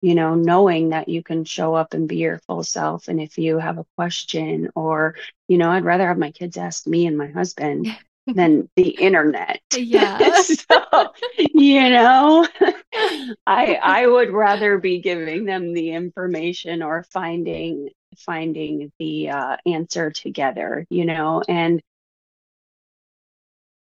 [0.03, 3.09] you know, knowing that you can show up and be your full self.
[3.09, 5.17] And if you have a question, or,
[5.49, 7.87] you know, I'd rather have my kids ask me and my husband
[8.27, 9.63] than the internet.
[9.75, 10.19] Yeah.
[10.43, 12.47] so, you know,
[13.47, 20.11] I I would rather be giving them the information or finding finding the uh, answer
[20.11, 21.81] together, you know, and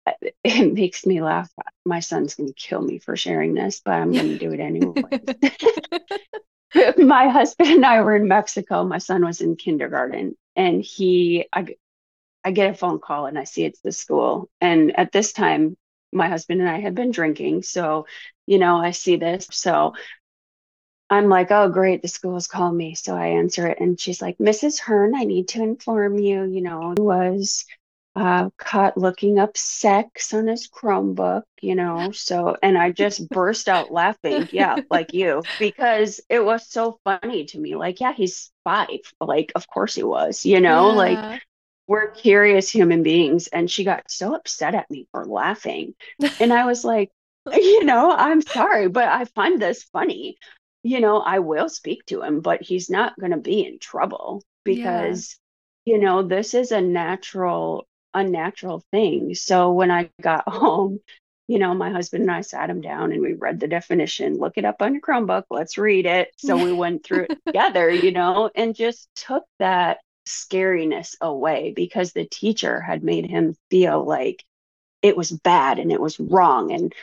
[0.44, 1.50] it makes me laugh.
[1.84, 4.61] My son's going to kill me for sharing this, but I'm going to do it
[4.61, 5.02] anyway.
[7.05, 8.84] my husband and I were in Mexico.
[8.84, 11.76] My son was in kindergarten, and he, I,
[12.44, 14.50] I get a phone call and I see it's the school.
[14.61, 15.76] And at this time,
[16.12, 17.62] my husband and I had been drinking.
[17.62, 18.07] So,
[18.46, 19.48] you know, I see this.
[19.50, 19.94] So
[21.11, 22.94] I'm like, oh, great, the school's calling me.
[22.94, 23.80] So I answer it.
[23.80, 24.78] And she's like, Mrs.
[24.78, 27.64] Hearn, I need to inform you, you know, was
[28.16, 32.12] uh, caught looking up sex on his Chromebook, you know.
[32.12, 37.44] So, and I just burst out laughing, yeah, like you, because it was so funny
[37.46, 37.74] to me.
[37.74, 39.00] Like, yeah, he's five.
[39.20, 40.96] Like, of course he was, you know, yeah.
[40.96, 41.42] like
[41.86, 43.48] we're curious human beings.
[43.48, 45.94] And she got so upset at me for laughing.
[46.40, 47.10] And I was like,
[47.52, 50.36] you know, I'm sorry, but I find this funny.
[50.82, 54.42] You know, I will speak to him, but he's not going to be in trouble
[54.64, 55.38] because
[55.84, 59.34] you know, this is a natural, unnatural thing.
[59.34, 61.00] So when I got home,
[61.46, 64.54] you know, my husband and I sat him down and we read the definition, look
[64.56, 66.30] it up on your Chromebook, let's read it.
[66.36, 72.12] So we went through it together, you know, and just took that scariness away because
[72.12, 74.42] the teacher had made him feel like
[75.02, 76.94] it was bad and it was wrong and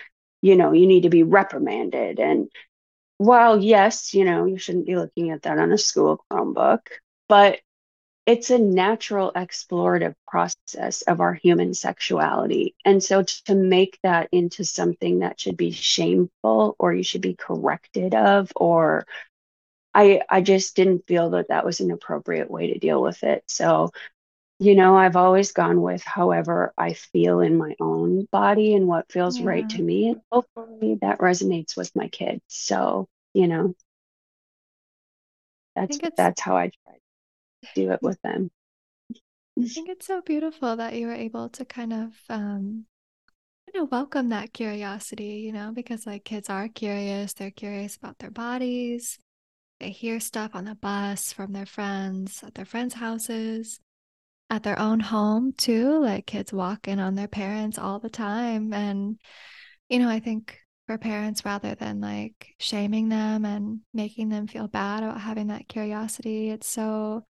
[0.42, 2.50] you know you need to be reprimanded and
[3.18, 6.80] while yes you know you shouldn't be looking at that on a school chromebook
[7.30, 7.60] but
[8.26, 14.64] it's a natural explorative process of our human sexuality and so to make that into
[14.64, 19.06] something that should be shameful or you should be corrected of or
[19.94, 23.44] i i just didn't feel that that was an appropriate way to deal with it
[23.48, 23.92] so
[24.62, 29.12] you know, I've always gone with however I feel in my own body and what
[29.12, 29.48] feels yeah.
[29.48, 30.10] right to me.
[30.10, 32.44] And hopefully that resonates with my kids.
[32.48, 33.74] So, you know,
[35.76, 36.70] that's that's how I
[37.76, 38.52] do it with them.
[39.60, 42.86] I think it's so beautiful that you were able to kind of um
[43.68, 48.20] you know welcome that curiosity, you know, because like kids are curious, they're curious about
[48.20, 49.20] their bodies.
[49.80, 53.80] They hear stuff on the bus from their friends at their friends' houses
[54.50, 56.00] at their own home too.
[56.00, 58.74] Like kids walk in on their parents all the time.
[58.74, 59.20] And,
[59.90, 64.68] you know, I think for parents, rather than like shaming them and making them feel
[64.68, 67.26] bad about having that curiosity, it's so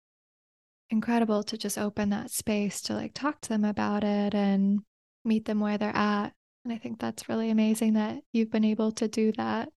[0.90, 4.80] incredible to just open that space to like talk to them about it and
[5.24, 6.32] meet them where they're at.
[6.64, 9.70] And I think that's really amazing that you've been able to do that,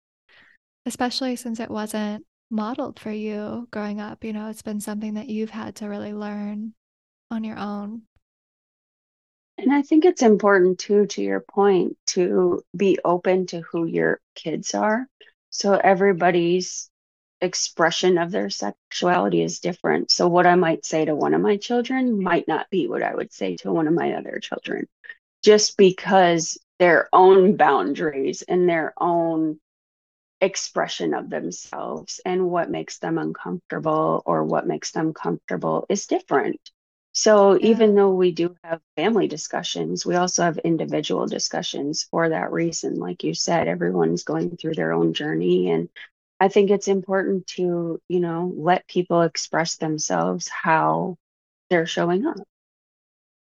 [0.85, 4.23] especially since it wasn't modeled for you growing up.
[4.23, 6.73] You know, it's been something that you've had to really learn
[7.29, 8.03] on your own.
[9.57, 14.19] And I think it's important too, to your point, to be open to who your
[14.35, 15.07] kids are.
[15.49, 16.90] So everybody's
[17.41, 20.11] expression of their sexuality is different.
[20.11, 23.15] So what I might say to one of my children might not be what I
[23.15, 24.87] would say to one of my other children,
[25.43, 29.59] just because their own boundaries and their own
[30.41, 36.59] expression of themselves and what makes them uncomfortable or what makes them comfortable is different.
[37.13, 37.67] So yeah.
[37.69, 42.95] even though we do have family discussions, we also have individual discussions for that reason.
[42.95, 45.69] Like you said, everyone's going through their own journey.
[45.71, 45.89] And
[46.41, 51.17] I think it's important to, you know, let people express themselves how
[51.69, 52.37] they're showing up.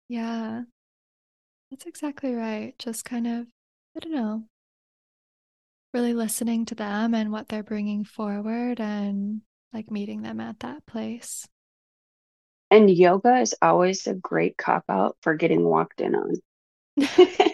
[0.08, 0.62] Yeah,
[1.70, 2.76] that's exactly right.
[2.80, 3.46] Just kind of,
[3.96, 4.42] I don't know,
[5.94, 10.84] really listening to them and what they're bringing forward and like meeting them at that
[10.84, 11.46] place.
[12.72, 16.34] And yoga is always a great cop out for getting walked in on.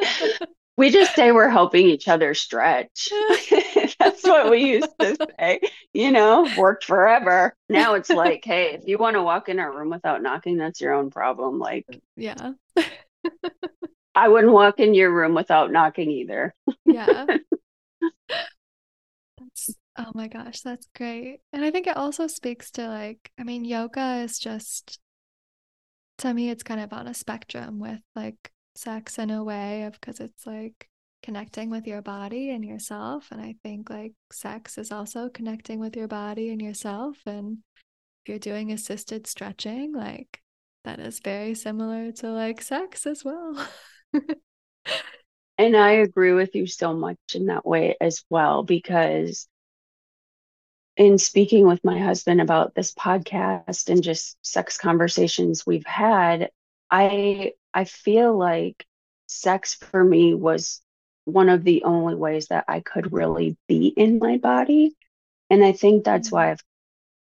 [0.80, 3.10] we just say we're helping each other stretch.
[4.10, 5.60] That's what we used to say.
[5.92, 7.54] You know, worked forever.
[7.68, 10.80] Now it's like, hey, if you want to walk in our room without knocking, that's
[10.80, 11.58] your own problem.
[11.58, 12.52] Like, uh, yeah.
[14.14, 16.54] I wouldn't walk in your room without knocking either.
[16.84, 17.26] yeah.
[19.38, 21.40] That's Oh my gosh, that's great.
[21.52, 24.98] And I think it also speaks to like, I mean, yoga is just,
[26.18, 29.94] to me, it's kind of on a spectrum with like sex in a way of
[29.94, 30.88] because it's like
[31.30, 33.28] connecting with your body and yourself.
[33.30, 37.18] And I think like sex is also connecting with your body and yourself.
[37.24, 37.58] And
[38.24, 40.40] if you're doing assisted stretching, like
[40.82, 43.64] that is very similar to like sex as well.
[45.56, 49.46] and I agree with you so much in that way as well because
[50.96, 56.50] in speaking with my husband about this podcast and just sex conversations we've had,
[56.90, 58.84] I I feel like
[59.28, 60.82] sex for me was
[61.24, 64.96] one of the only ways that I could really be in my body.
[65.48, 66.36] And I think that's mm-hmm.
[66.36, 66.64] why I've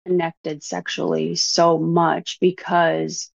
[0.05, 3.31] connected sexually so much because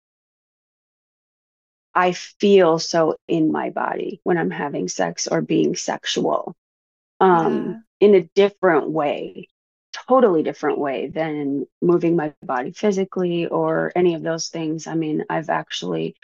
[1.94, 6.56] I feel so in my body when I'm having sex or being sexual
[7.20, 8.08] um, yeah.
[8.08, 9.50] in a different way
[10.08, 14.88] totally different way than moving my body physically or any of those things.
[14.88, 16.16] I mean, I've actually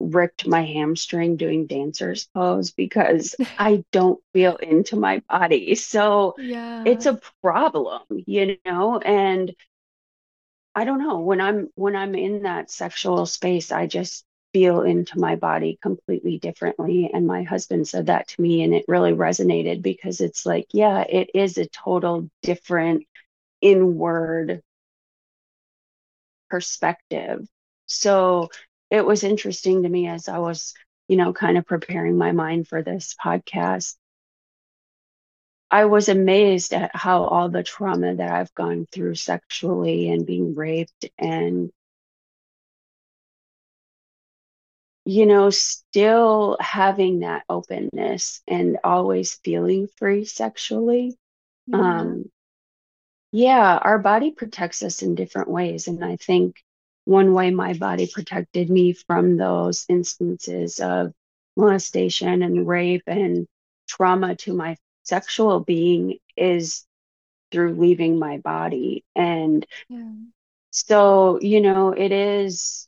[0.00, 5.74] ripped my hamstring doing dancer's pose because I don't feel into my body.
[5.74, 6.84] So yeah.
[6.86, 9.54] it's a problem, you know, and
[10.74, 15.18] I don't know when I'm when I'm in that sexual space I just feel into
[15.18, 19.82] my body completely differently and my husband said that to me and it really resonated
[19.82, 23.04] because it's like yeah it is a total different
[23.60, 24.62] inward
[26.48, 27.46] perspective
[27.86, 28.48] so
[28.90, 30.74] it was interesting to me as I was,
[31.08, 33.96] you know, kind of preparing my mind for this podcast.
[35.70, 40.54] I was amazed at how all the trauma that I've gone through sexually and being
[40.54, 41.70] raped and
[45.08, 51.16] you know, still having that openness and always feeling free sexually.
[51.70, 51.80] Mm-hmm.
[51.80, 52.30] Um,
[53.32, 55.88] yeah, our body protects us in different ways.
[55.88, 56.56] And I think
[57.08, 61.10] one way my body protected me from those instances of
[61.56, 63.46] molestation and rape and
[63.88, 66.84] trauma to my sexual being is
[67.50, 69.06] through leaving my body.
[69.16, 70.12] And yeah.
[70.70, 72.86] so, you know, it is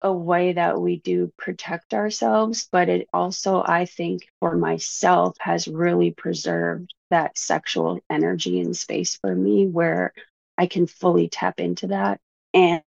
[0.00, 5.66] a way that we do protect ourselves, but it also, I think, for myself, has
[5.66, 10.12] really preserved that sexual energy and space for me where
[10.56, 12.20] I can fully tap into that.
[12.54, 12.82] And,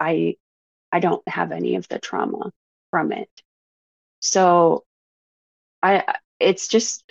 [0.00, 0.36] I
[0.90, 2.52] I don't have any of the trauma
[2.90, 3.28] from it.
[4.20, 4.84] So
[5.82, 7.04] I it's just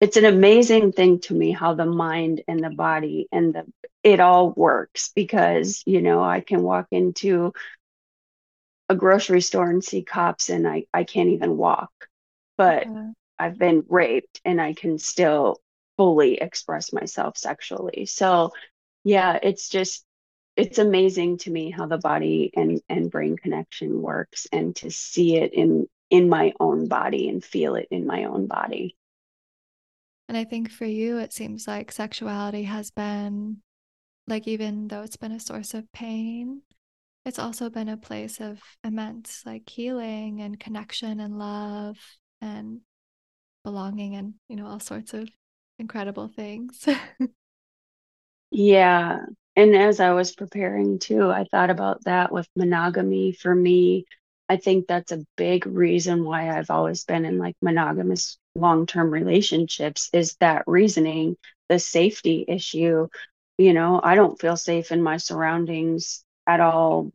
[0.00, 3.64] it's an amazing thing to me how the mind and the body and the
[4.02, 7.52] it all works because you know I can walk into
[8.88, 11.90] a grocery store and see cops and I, I can't even walk.
[12.56, 13.10] But yeah.
[13.38, 15.60] I've been raped and I can still
[15.96, 18.06] fully express myself sexually.
[18.06, 18.52] So
[19.04, 20.04] yeah, it's just
[20.56, 25.36] it's amazing to me how the body and, and brain connection works and to see
[25.36, 28.96] it in in my own body and feel it in my own body.
[30.28, 33.62] And I think for you, it seems like sexuality has been,
[34.26, 36.62] like, even though it's been a source of pain,
[37.24, 41.96] it's also been a place of immense like healing and connection and love
[42.40, 42.80] and
[43.64, 45.28] belonging and you know all sorts of
[45.78, 46.86] incredible things
[48.50, 49.18] yeah
[49.56, 54.04] and as i was preparing too i thought about that with monogamy for me.
[54.48, 60.10] I think that's a big reason why i've always been in like monogamous long-term relationships
[60.12, 61.36] is that reasoning
[61.68, 63.08] the safety issue.
[63.58, 67.12] You know i don't feel safe in my surroundings at all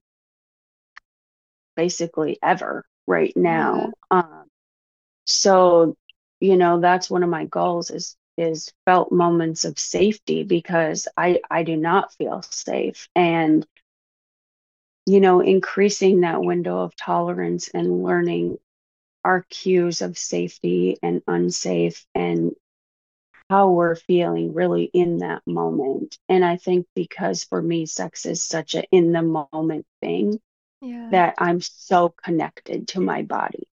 [1.75, 3.75] basically ever right now.
[4.11, 4.19] Yeah.
[4.19, 4.45] um,
[5.25, 5.95] so
[6.39, 11.39] you know that's one of my goals is is felt moments of safety because i
[11.49, 13.65] i do not feel safe and
[15.05, 18.57] you know increasing that window of tolerance and learning
[19.25, 22.53] our cues of safety and unsafe and
[23.49, 26.17] how we're feeling really in that moment.
[26.29, 30.39] And I think because for me, sex is such a in the moment thing
[30.81, 31.09] yeah.
[31.11, 33.67] that I'm so connected to my body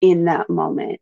[0.00, 1.00] in that moment.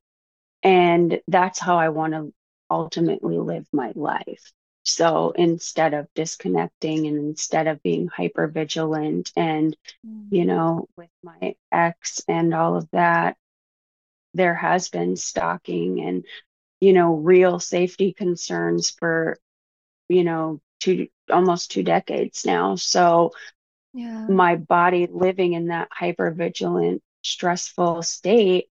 [0.64, 2.32] And that's how I want to
[2.71, 4.53] ultimately live my life.
[4.85, 10.27] So instead of disconnecting and instead of being hyper vigilant and, mm.
[10.31, 13.37] you know, with my ex and all of that,
[14.35, 16.25] there has been stalking and
[16.81, 19.39] you know, real safety concerns for,
[20.09, 22.77] you know, two almost two decades now.
[22.77, 23.33] So
[23.93, 24.27] yeah.
[24.29, 28.69] my body living in that hyper vigilant, stressful state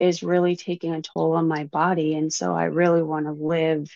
[0.00, 2.14] is really taking a toll on my body.
[2.14, 3.94] And so I really want to live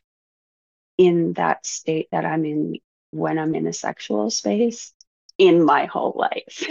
[0.98, 2.76] in that state that I'm in
[3.10, 4.92] when I'm in a sexual space
[5.38, 6.68] in my whole life.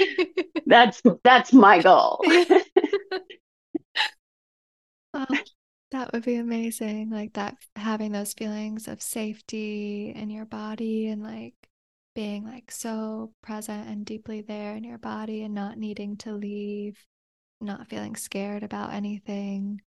[0.66, 2.20] that's that's my goal.
[5.14, 5.26] oh,
[5.90, 7.10] that would be amazing.
[7.10, 11.54] Like that, having those feelings of safety in your body and like
[12.14, 16.98] being like so present and deeply there in your body and not needing to leave,
[17.60, 19.82] not feeling scared about anything.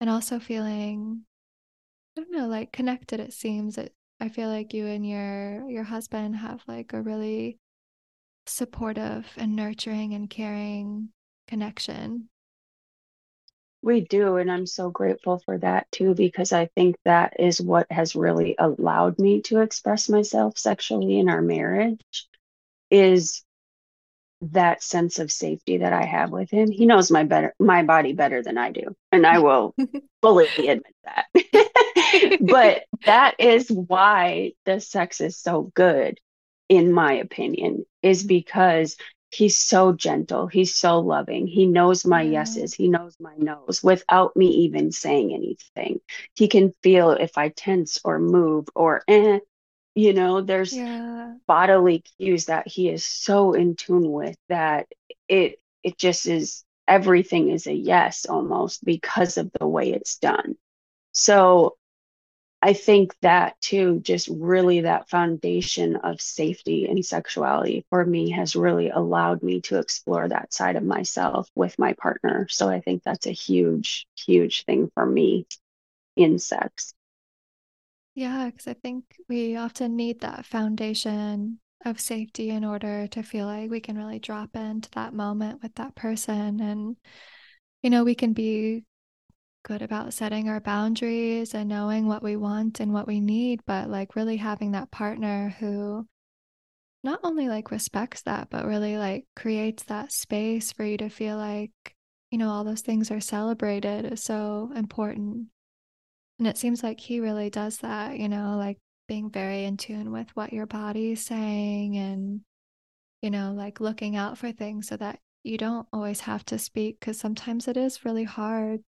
[0.00, 1.22] And also feeling,
[2.16, 3.20] I don't know, like connected.
[3.20, 7.58] It seems that I feel like you and your your husband have like a really
[8.46, 11.10] supportive and nurturing and caring
[11.46, 12.28] connection
[13.82, 14.36] we do.
[14.36, 18.56] And I'm so grateful for that too, because I think that is what has really
[18.58, 22.28] allowed me to express myself sexually in our marriage
[22.90, 23.44] is
[24.40, 26.70] that sense of safety that I have with him.
[26.70, 28.94] He knows my better my body better than I do.
[29.10, 29.74] And I will
[30.22, 32.38] fully admit that.
[32.40, 36.18] but that is why the sex is so good,
[36.68, 38.96] in my opinion, is because
[39.30, 44.34] he's so gentle he's so loving he knows my yeses he knows my nos without
[44.36, 46.00] me even saying anything
[46.34, 49.38] he can feel if i tense or move or eh
[49.98, 51.34] you know there's yeah.
[51.48, 54.86] bodily cues that he is so in tune with that
[55.28, 60.56] it it just is everything is a yes almost because of the way it's done
[61.12, 61.76] so
[62.60, 68.56] I think that too, just really that foundation of safety and sexuality for me has
[68.56, 72.48] really allowed me to explore that side of myself with my partner.
[72.50, 75.46] So I think that's a huge, huge thing for me
[76.16, 76.94] in sex.
[78.18, 83.46] Yeah, because I think we often need that foundation of safety in order to feel
[83.46, 86.96] like we can really drop into that moment with that person and
[87.80, 88.84] you know we can be
[89.62, 93.88] good about setting our boundaries and knowing what we want and what we need but
[93.88, 96.04] like really having that partner who
[97.04, 101.36] not only like respects that but really like creates that space for you to feel
[101.36, 101.70] like
[102.32, 105.46] you know all those things are celebrated is so important
[106.38, 110.12] and it seems like he really does that you know like being very in tune
[110.12, 112.40] with what your body's saying and
[113.22, 117.00] you know like looking out for things so that you don't always have to speak
[117.00, 118.80] because sometimes it is really hard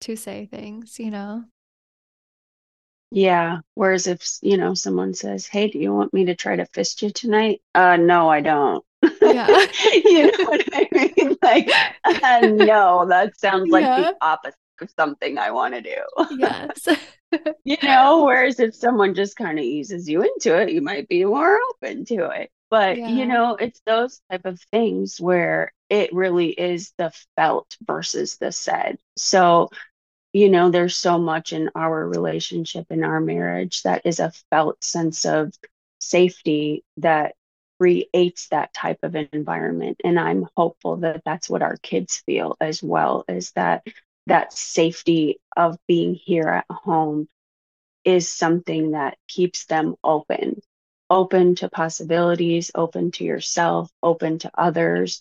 [0.00, 1.44] to say things you know?
[3.12, 6.66] Yeah whereas if you know someone says hey do you want me to try to
[6.66, 7.60] fist you tonight?
[7.74, 8.84] Uh no i don't.
[9.22, 9.46] Yeah.
[10.04, 11.36] You know what i mean?
[11.42, 11.70] Like
[12.04, 14.00] uh, no that sounds like yeah.
[14.00, 16.88] the opposite of something i want to do yes
[17.64, 21.24] you know, whereas if someone just kind of eases you into it, you might be
[21.24, 22.50] more open to it.
[22.70, 23.08] But yeah.
[23.08, 28.52] you know, it's those type of things where it really is the felt versus the
[28.52, 28.98] said.
[29.16, 29.70] So,
[30.32, 34.82] you know, there's so much in our relationship in our marriage that is a felt
[34.84, 35.52] sense of
[35.98, 37.34] safety that
[37.78, 42.82] creates that type of environment and i'm hopeful that that's what our kids feel as
[42.82, 43.82] well is that
[44.26, 47.28] that safety of being here at home
[48.04, 50.60] is something that keeps them open
[51.10, 55.20] open to possibilities open to yourself open to others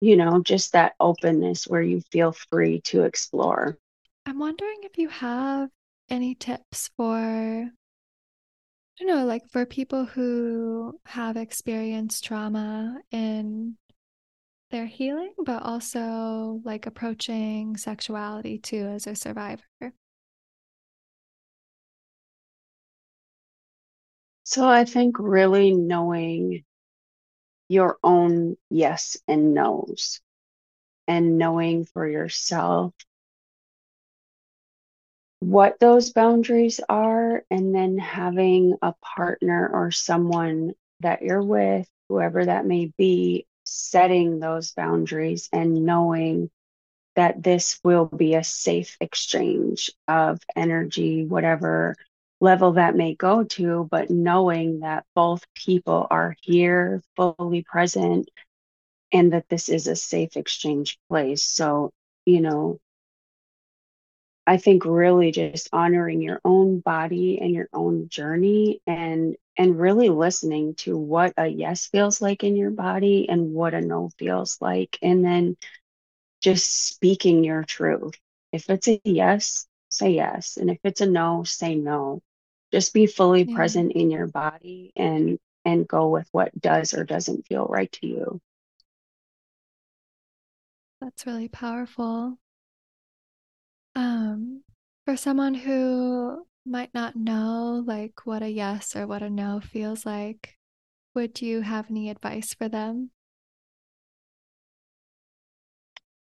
[0.00, 3.78] you know just that openness where you feel free to explore.
[4.26, 5.70] I'm wondering if you have
[6.10, 7.70] any tips for
[8.98, 13.76] don't know, like for people who have experienced trauma in
[14.72, 19.62] their healing, but also like approaching sexuality too as a survivor.
[24.42, 26.64] So I think really knowing
[27.68, 30.20] your own yes and no's
[31.06, 32.92] and knowing for yourself
[35.40, 42.44] what those boundaries are, and then having a partner or someone that you're with, whoever
[42.44, 46.50] that may be, setting those boundaries and knowing
[47.16, 51.96] that this will be a safe exchange of energy, whatever
[52.40, 58.28] level that may go to, but knowing that both people are here, fully present,
[59.12, 61.44] and that this is a safe exchange place.
[61.44, 61.92] So,
[62.24, 62.80] you know,
[64.46, 70.08] I think really just honoring your own body and your own journey and and really
[70.08, 74.58] listening to what a yes feels like in your body and what a no feels
[74.60, 75.56] like and then
[76.40, 78.14] just speaking your truth.
[78.52, 82.20] If it's a yes, say yes and if it's a no, say no.
[82.72, 83.54] Just be fully yeah.
[83.54, 88.06] present in your body and and go with what does or doesn't feel right to
[88.06, 88.40] you.
[91.00, 92.38] That's really powerful.
[93.94, 94.62] Um,
[95.04, 100.06] for someone who might not know like what a yes or what a no feels
[100.06, 100.58] like,
[101.14, 103.10] would you have any advice for them?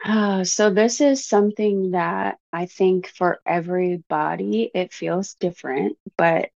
[0.03, 6.49] Uh, so this is something that I think for everybody it feels different, but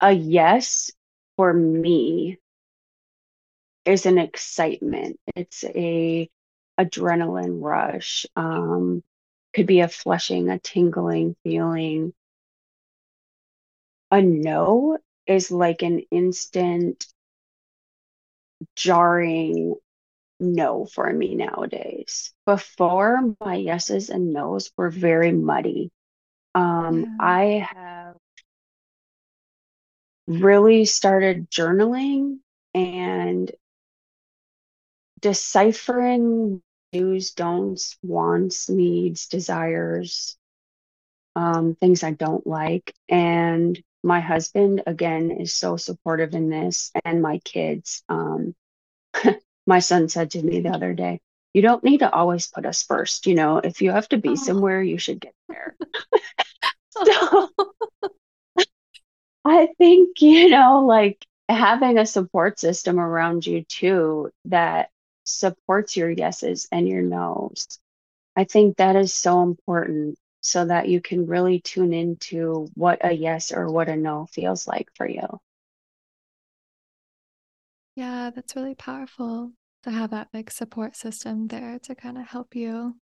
[0.00, 0.90] a yes
[1.36, 2.38] for me
[3.84, 5.18] is an excitement.
[5.36, 6.28] It's a
[6.78, 8.26] adrenaline rush.
[8.36, 9.02] Um,
[9.54, 12.14] could be a flushing, a tingling feeling.
[14.12, 17.06] A no is like an instant
[18.76, 19.74] jarring
[20.38, 22.34] no for me nowadays.
[22.44, 25.90] Before my yeses and nos were very muddy.
[26.54, 27.16] Um, yeah.
[27.20, 28.16] I have
[30.26, 32.38] really started journaling
[32.74, 33.50] and
[35.20, 36.60] deciphering
[36.92, 40.36] do's, don'ts, wants, needs, desires,
[41.34, 42.92] um, things I don't like.
[43.08, 48.02] And my husband, again, is so supportive in this, and my kids.
[48.08, 48.54] Um,
[49.66, 51.20] my son said to me the other day,
[51.54, 53.26] You don't need to always put us first.
[53.26, 54.34] You know, if you have to be oh.
[54.34, 55.76] somewhere, you should get there.
[57.04, 57.50] so
[59.44, 64.90] I think, you know, like having a support system around you too that
[65.24, 67.66] supports your yeses and your nos.
[68.36, 73.12] I think that is so important so that you can really tune into what a
[73.12, 75.40] yes or what a no feels like for you.
[77.96, 79.52] Yeah, that's really powerful
[79.84, 82.96] to have that big support system there to kind of help you.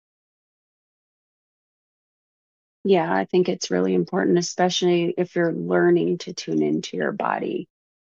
[2.83, 7.67] Yeah, I think it's really important, especially if you're learning to tune into your body.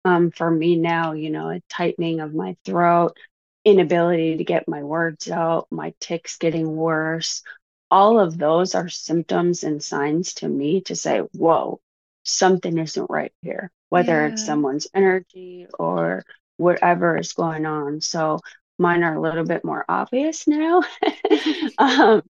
[0.05, 3.17] um, for me now, you know, a tightening of my throat,
[3.65, 7.43] inability to get my words out, my tics getting worse.
[7.89, 11.79] All of those are symptoms and signs to me to say, whoa,
[12.23, 14.33] something isn't right here, whether yeah.
[14.33, 16.23] it's someone's energy or
[16.57, 18.01] whatever is going on.
[18.01, 18.39] So
[18.77, 20.83] mine are a little bit more obvious now.
[21.77, 22.23] um,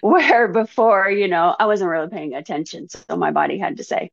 [0.00, 2.88] where before, you know, I wasn't really paying attention.
[2.88, 4.10] So my body had to say,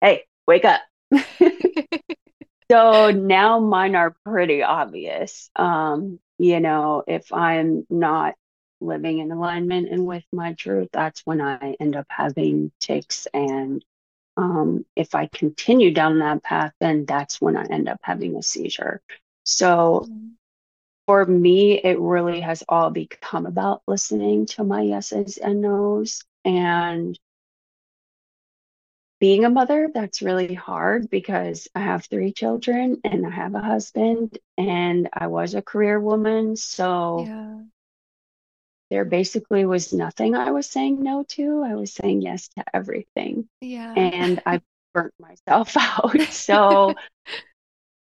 [0.00, 0.80] hey, wake up.
[2.70, 5.50] so now mine are pretty obvious.
[5.56, 8.34] Um, you know, if I'm not
[8.82, 13.26] living in alignment and with my truth, that's when I end up having tics.
[13.32, 13.84] And
[14.36, 18.42] um, if I continue down that path, then that's when I end up having a
[18.42, 19.02] seizure.
[19.44, 20.28] So mm-hmm.
[21.06, 26.22] for me, it really has all become about listening to my yeses and nos.
[26.44, 27.18] And
[29.22, 33.60] being a mother, that's really hard because I have three children and I have a
[33.60, 36.56] husband and I was a career woman.
[36.56, 37.58] So yeah.
[38.92, 41.62] There basically was nothing I was saying no to.
[41.62, 43.48] I was saying yes to everything.
[43.62, 43.94] Yeah.
[43.96, 44.60] And I
[44.92, 46.20] burnt myself out.
[46.28, 46.94] So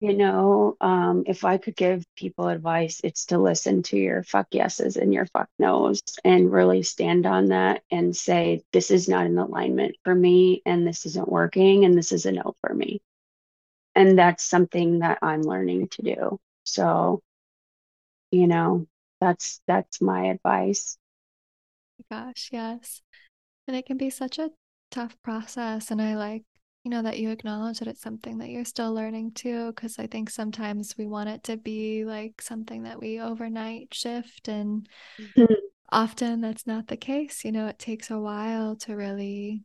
[0.01, 4.49] you know, um, if I could give people advice, it's to listen to your fuck
[4.51, 9.27] yeses and your fuck nos and really stand on that and say, this is not
[9.27, 13.01] in alignment for me and this isn't working and this is a no for me.
[13.95, 16.41] And that's something that I'm learning to do.
[16.65, 17.23] So,
[18.33, 18.89] you know,
[19.23, 20.99] that's that's my advice.
[22.11, 23.03] Gosh, yes.
[23.69, 24.51] And it can be such a
[24.91, 25.93] tough process.
[25.93, 26.43] And I like
[26.85, 30.07] you know that you acknowledge that it's something that you're still learning too because i
[30.09, 35.55] think sometimes we want it to be like something that we overnight shift and mm-hmm.
[35.93, 39.63] often that's not the case you know it takes a while to really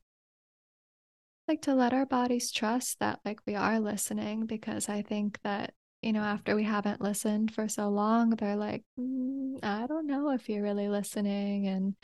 [1.47, 5.73] like to let our bodies trust that like we are listening because i think that
[6.01, 10.31] you know after we haven't listened for so long they're like mm, i don't know
[10.31, 11.95] if you're really listening and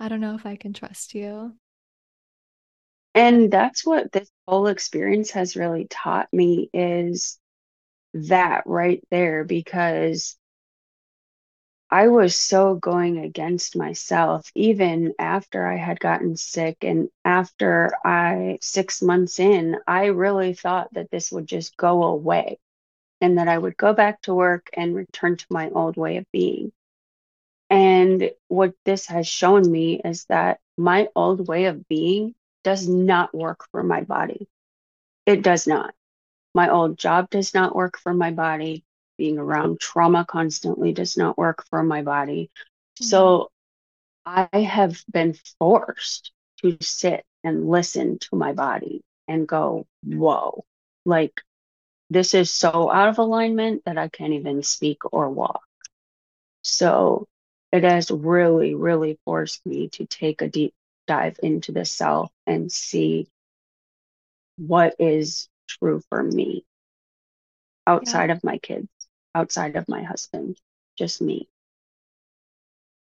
[0.00, 1.54] i don't know if i can trust you.
[3.14, 7.38] And that's what this whole experience has really taught me is
[8.14, 10.36] that right there because
[11.90, 18.58] I was so going against myself even after I had gotten sick and after I
[18.62, 22.58] 6 months in I really thought that this would just go away
[23.20, 26.24] and that I would go back to work and return to my old way of
[26.32, 26.72] being.
[27.70, 33.34] And what this has shown me is that my old way of being does not
[33.34, 34.48] work for my body.
[35.26, 35.94] It does not.
[36.54, 38.84] My old job does not work for my body.
[39.18, 42.50] Being around trauma constantly does not work for my body.
[42.54, 43.04] Mm-hmm.
[43.04, 43.50] So
[44.24, 50.64] I have been forced to sit and listen to my body and go, whoa,
[51.04, 51.40] like
[52.10, 55.62] this is so out of alignment that I can't even speak or walk.
[56.62, 57.26] So
[57.72, 60.74] it has really, really forced me to take a deep
[61.06, 63.28] dive into the self and see
[64.56, 66.64] what is true for me
[67.86, 68.36] outside yeah.
[68.36, 68.88] of my kids,
[69.34, 70.58] outside of my husband,
[70.96, 71.48] just me.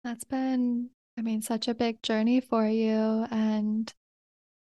[0.03, 3.27] That's been, I mean, such a big journey for you.
[3.29, 3.93] And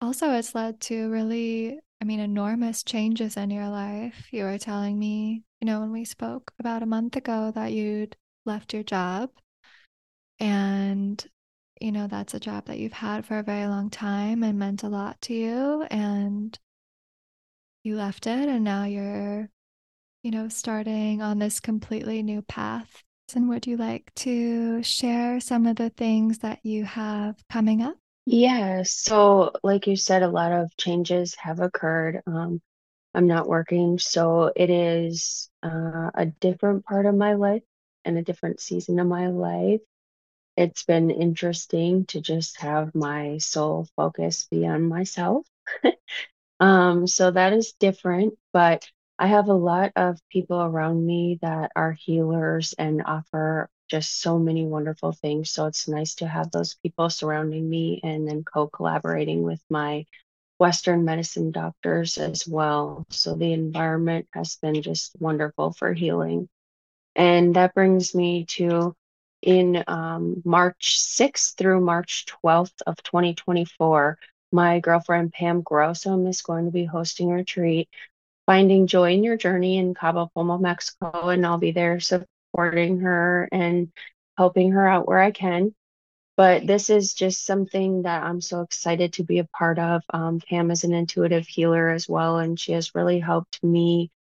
[0.04, 4.28] also, it's led to really, I mean, enormous changes in your life.
[4.32, 8.16] You were telling me, you know, when we spoke about a month ago that you'd
[8.46, 9.30] left your job
[10.40, 11.26] and
[11.82, 14.84] you know, that's a job that you've had for a very long time and meant
[14.84, 15.84] a lot to you.
[15.92, 16.58] And
[17.84, 19.50] you left it, and now you're,
[20.24, 23.04] you know, starting on this completely new path.
[23.36, 27.98] And would you like to share some of the things that you have coming up?
[28.26, 28.84] Yeah.
[28.84, 32.22] So, like you said, a lot of changes have occurred.
[32.28, 32.62] Um,
[33.14, 37.64] I'm not working, so it is uh, a different part of my life
[38.06, 39.82] and a different season of my life
[40.58, 45.48] it's been interesting to just have my sole focus be on myself.
[46.60, 48.88] um, so that is different, but
[49.20, 54.40] I have a lot of people around me that are healers and offer just so
[54.40, 55.52] many wonderful things.
[55.52, 60.06] So it's nice to have those people surrounding me and then co collaborating with my
[60.60, 63.06] Western medicine doctors as well.
[63.10, 66.50] So the environment has been just wonderful for healing.
[67.16, 68.96] And that brings me to
[69.42, 74.18] in um, March 6th through March 12th of 2024.
[74.52, 77.90] My girlfriend Pam Grossom is going to be hosting a retreat,
[78.46, 82.00] Finding Joy in Your Journey in Cabo Pulmo, Mexico, and I'll be there
[82.54, 83.92] supporting her and
[84.38, 85.74] helping her out where I can.
[86.36, 90.02] But this is just something that I'm so excited to be a part of.
[90.12, 94.12] Um, Pam is an intuitive healer as well, and she has really helped me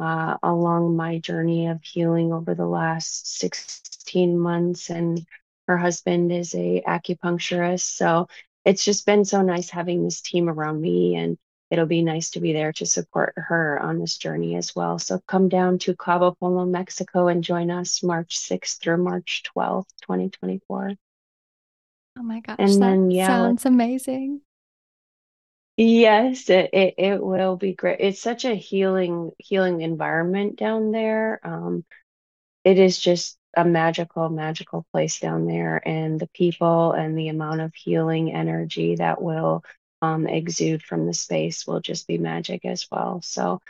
[0.00, 4.88] uh, along my journey of healing over the last 16 months.
[4.88, 5.26] And
[5.66, 7.96] her husband is a acupuncturist.
[7.96, 8.28] So
[8.64, 11.36] it's just been so nice having this team around me and
[11.70, 14.98] it'll be nice to be there to support her on this journey as well.
[14.98, 19.88] So come down to Cabo Pulmo, Mexico and join us March 6th through March 12th,
[20.02, 20.94] 2024.
[22.18, 24.40] Oh my gosh, and then, yeah, sounds amazing.
[25.76, 28.00] Yes, it, it, it will be great.
[28.00, 31.40] It's such a healing healing environment down there.
[31.44, 31.84] Um,
[32.64, 37.60] it is just a magical, magical place down there, and the people and the amount
[37.60, 39.64] of healing energy that will
[40.02, 43.20] um, exude from the space will just be magic as well.
[43.22, 43.60] So,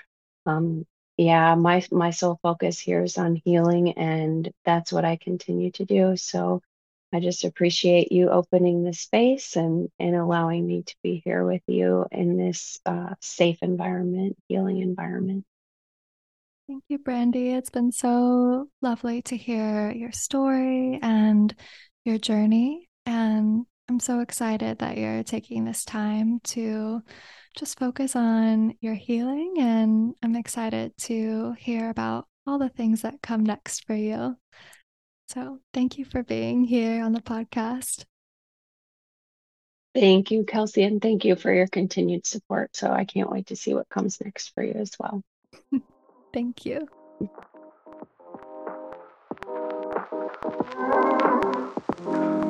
[0.46, 5.70] um, yeah, my my sole focus here is on healing, and that's what I continue
[5.72, 6.16] to do.
[6.16, 6.62] So,
[7.12, 11.62] I just appreciate you opening the space and, and allowing me to be here with
[11.66, 15.44] you in this uh, safe environment, healing environment.
[16.66, 17.56] Thank you, Brandi.
[17.56, 21.54] It's been so lovely to hear your story and
[22.04, 22.90] your journey.
[23.06, 27.00] And I'm so excited that you're taking this time to
[27.56, 29.54] just focus on your healing.
[29.58, 34.36] And I'm excited to hear about all the things that come next for you.
[35.28, 38.04] So thank you for being here on the podcast.
[39.94, 42.76] Thank you, Kelsey, and thank you for your continued support.
[42.76, 45.22] So I can't wait to see what comes next for you as well.
[46.34, 46.86] thank you.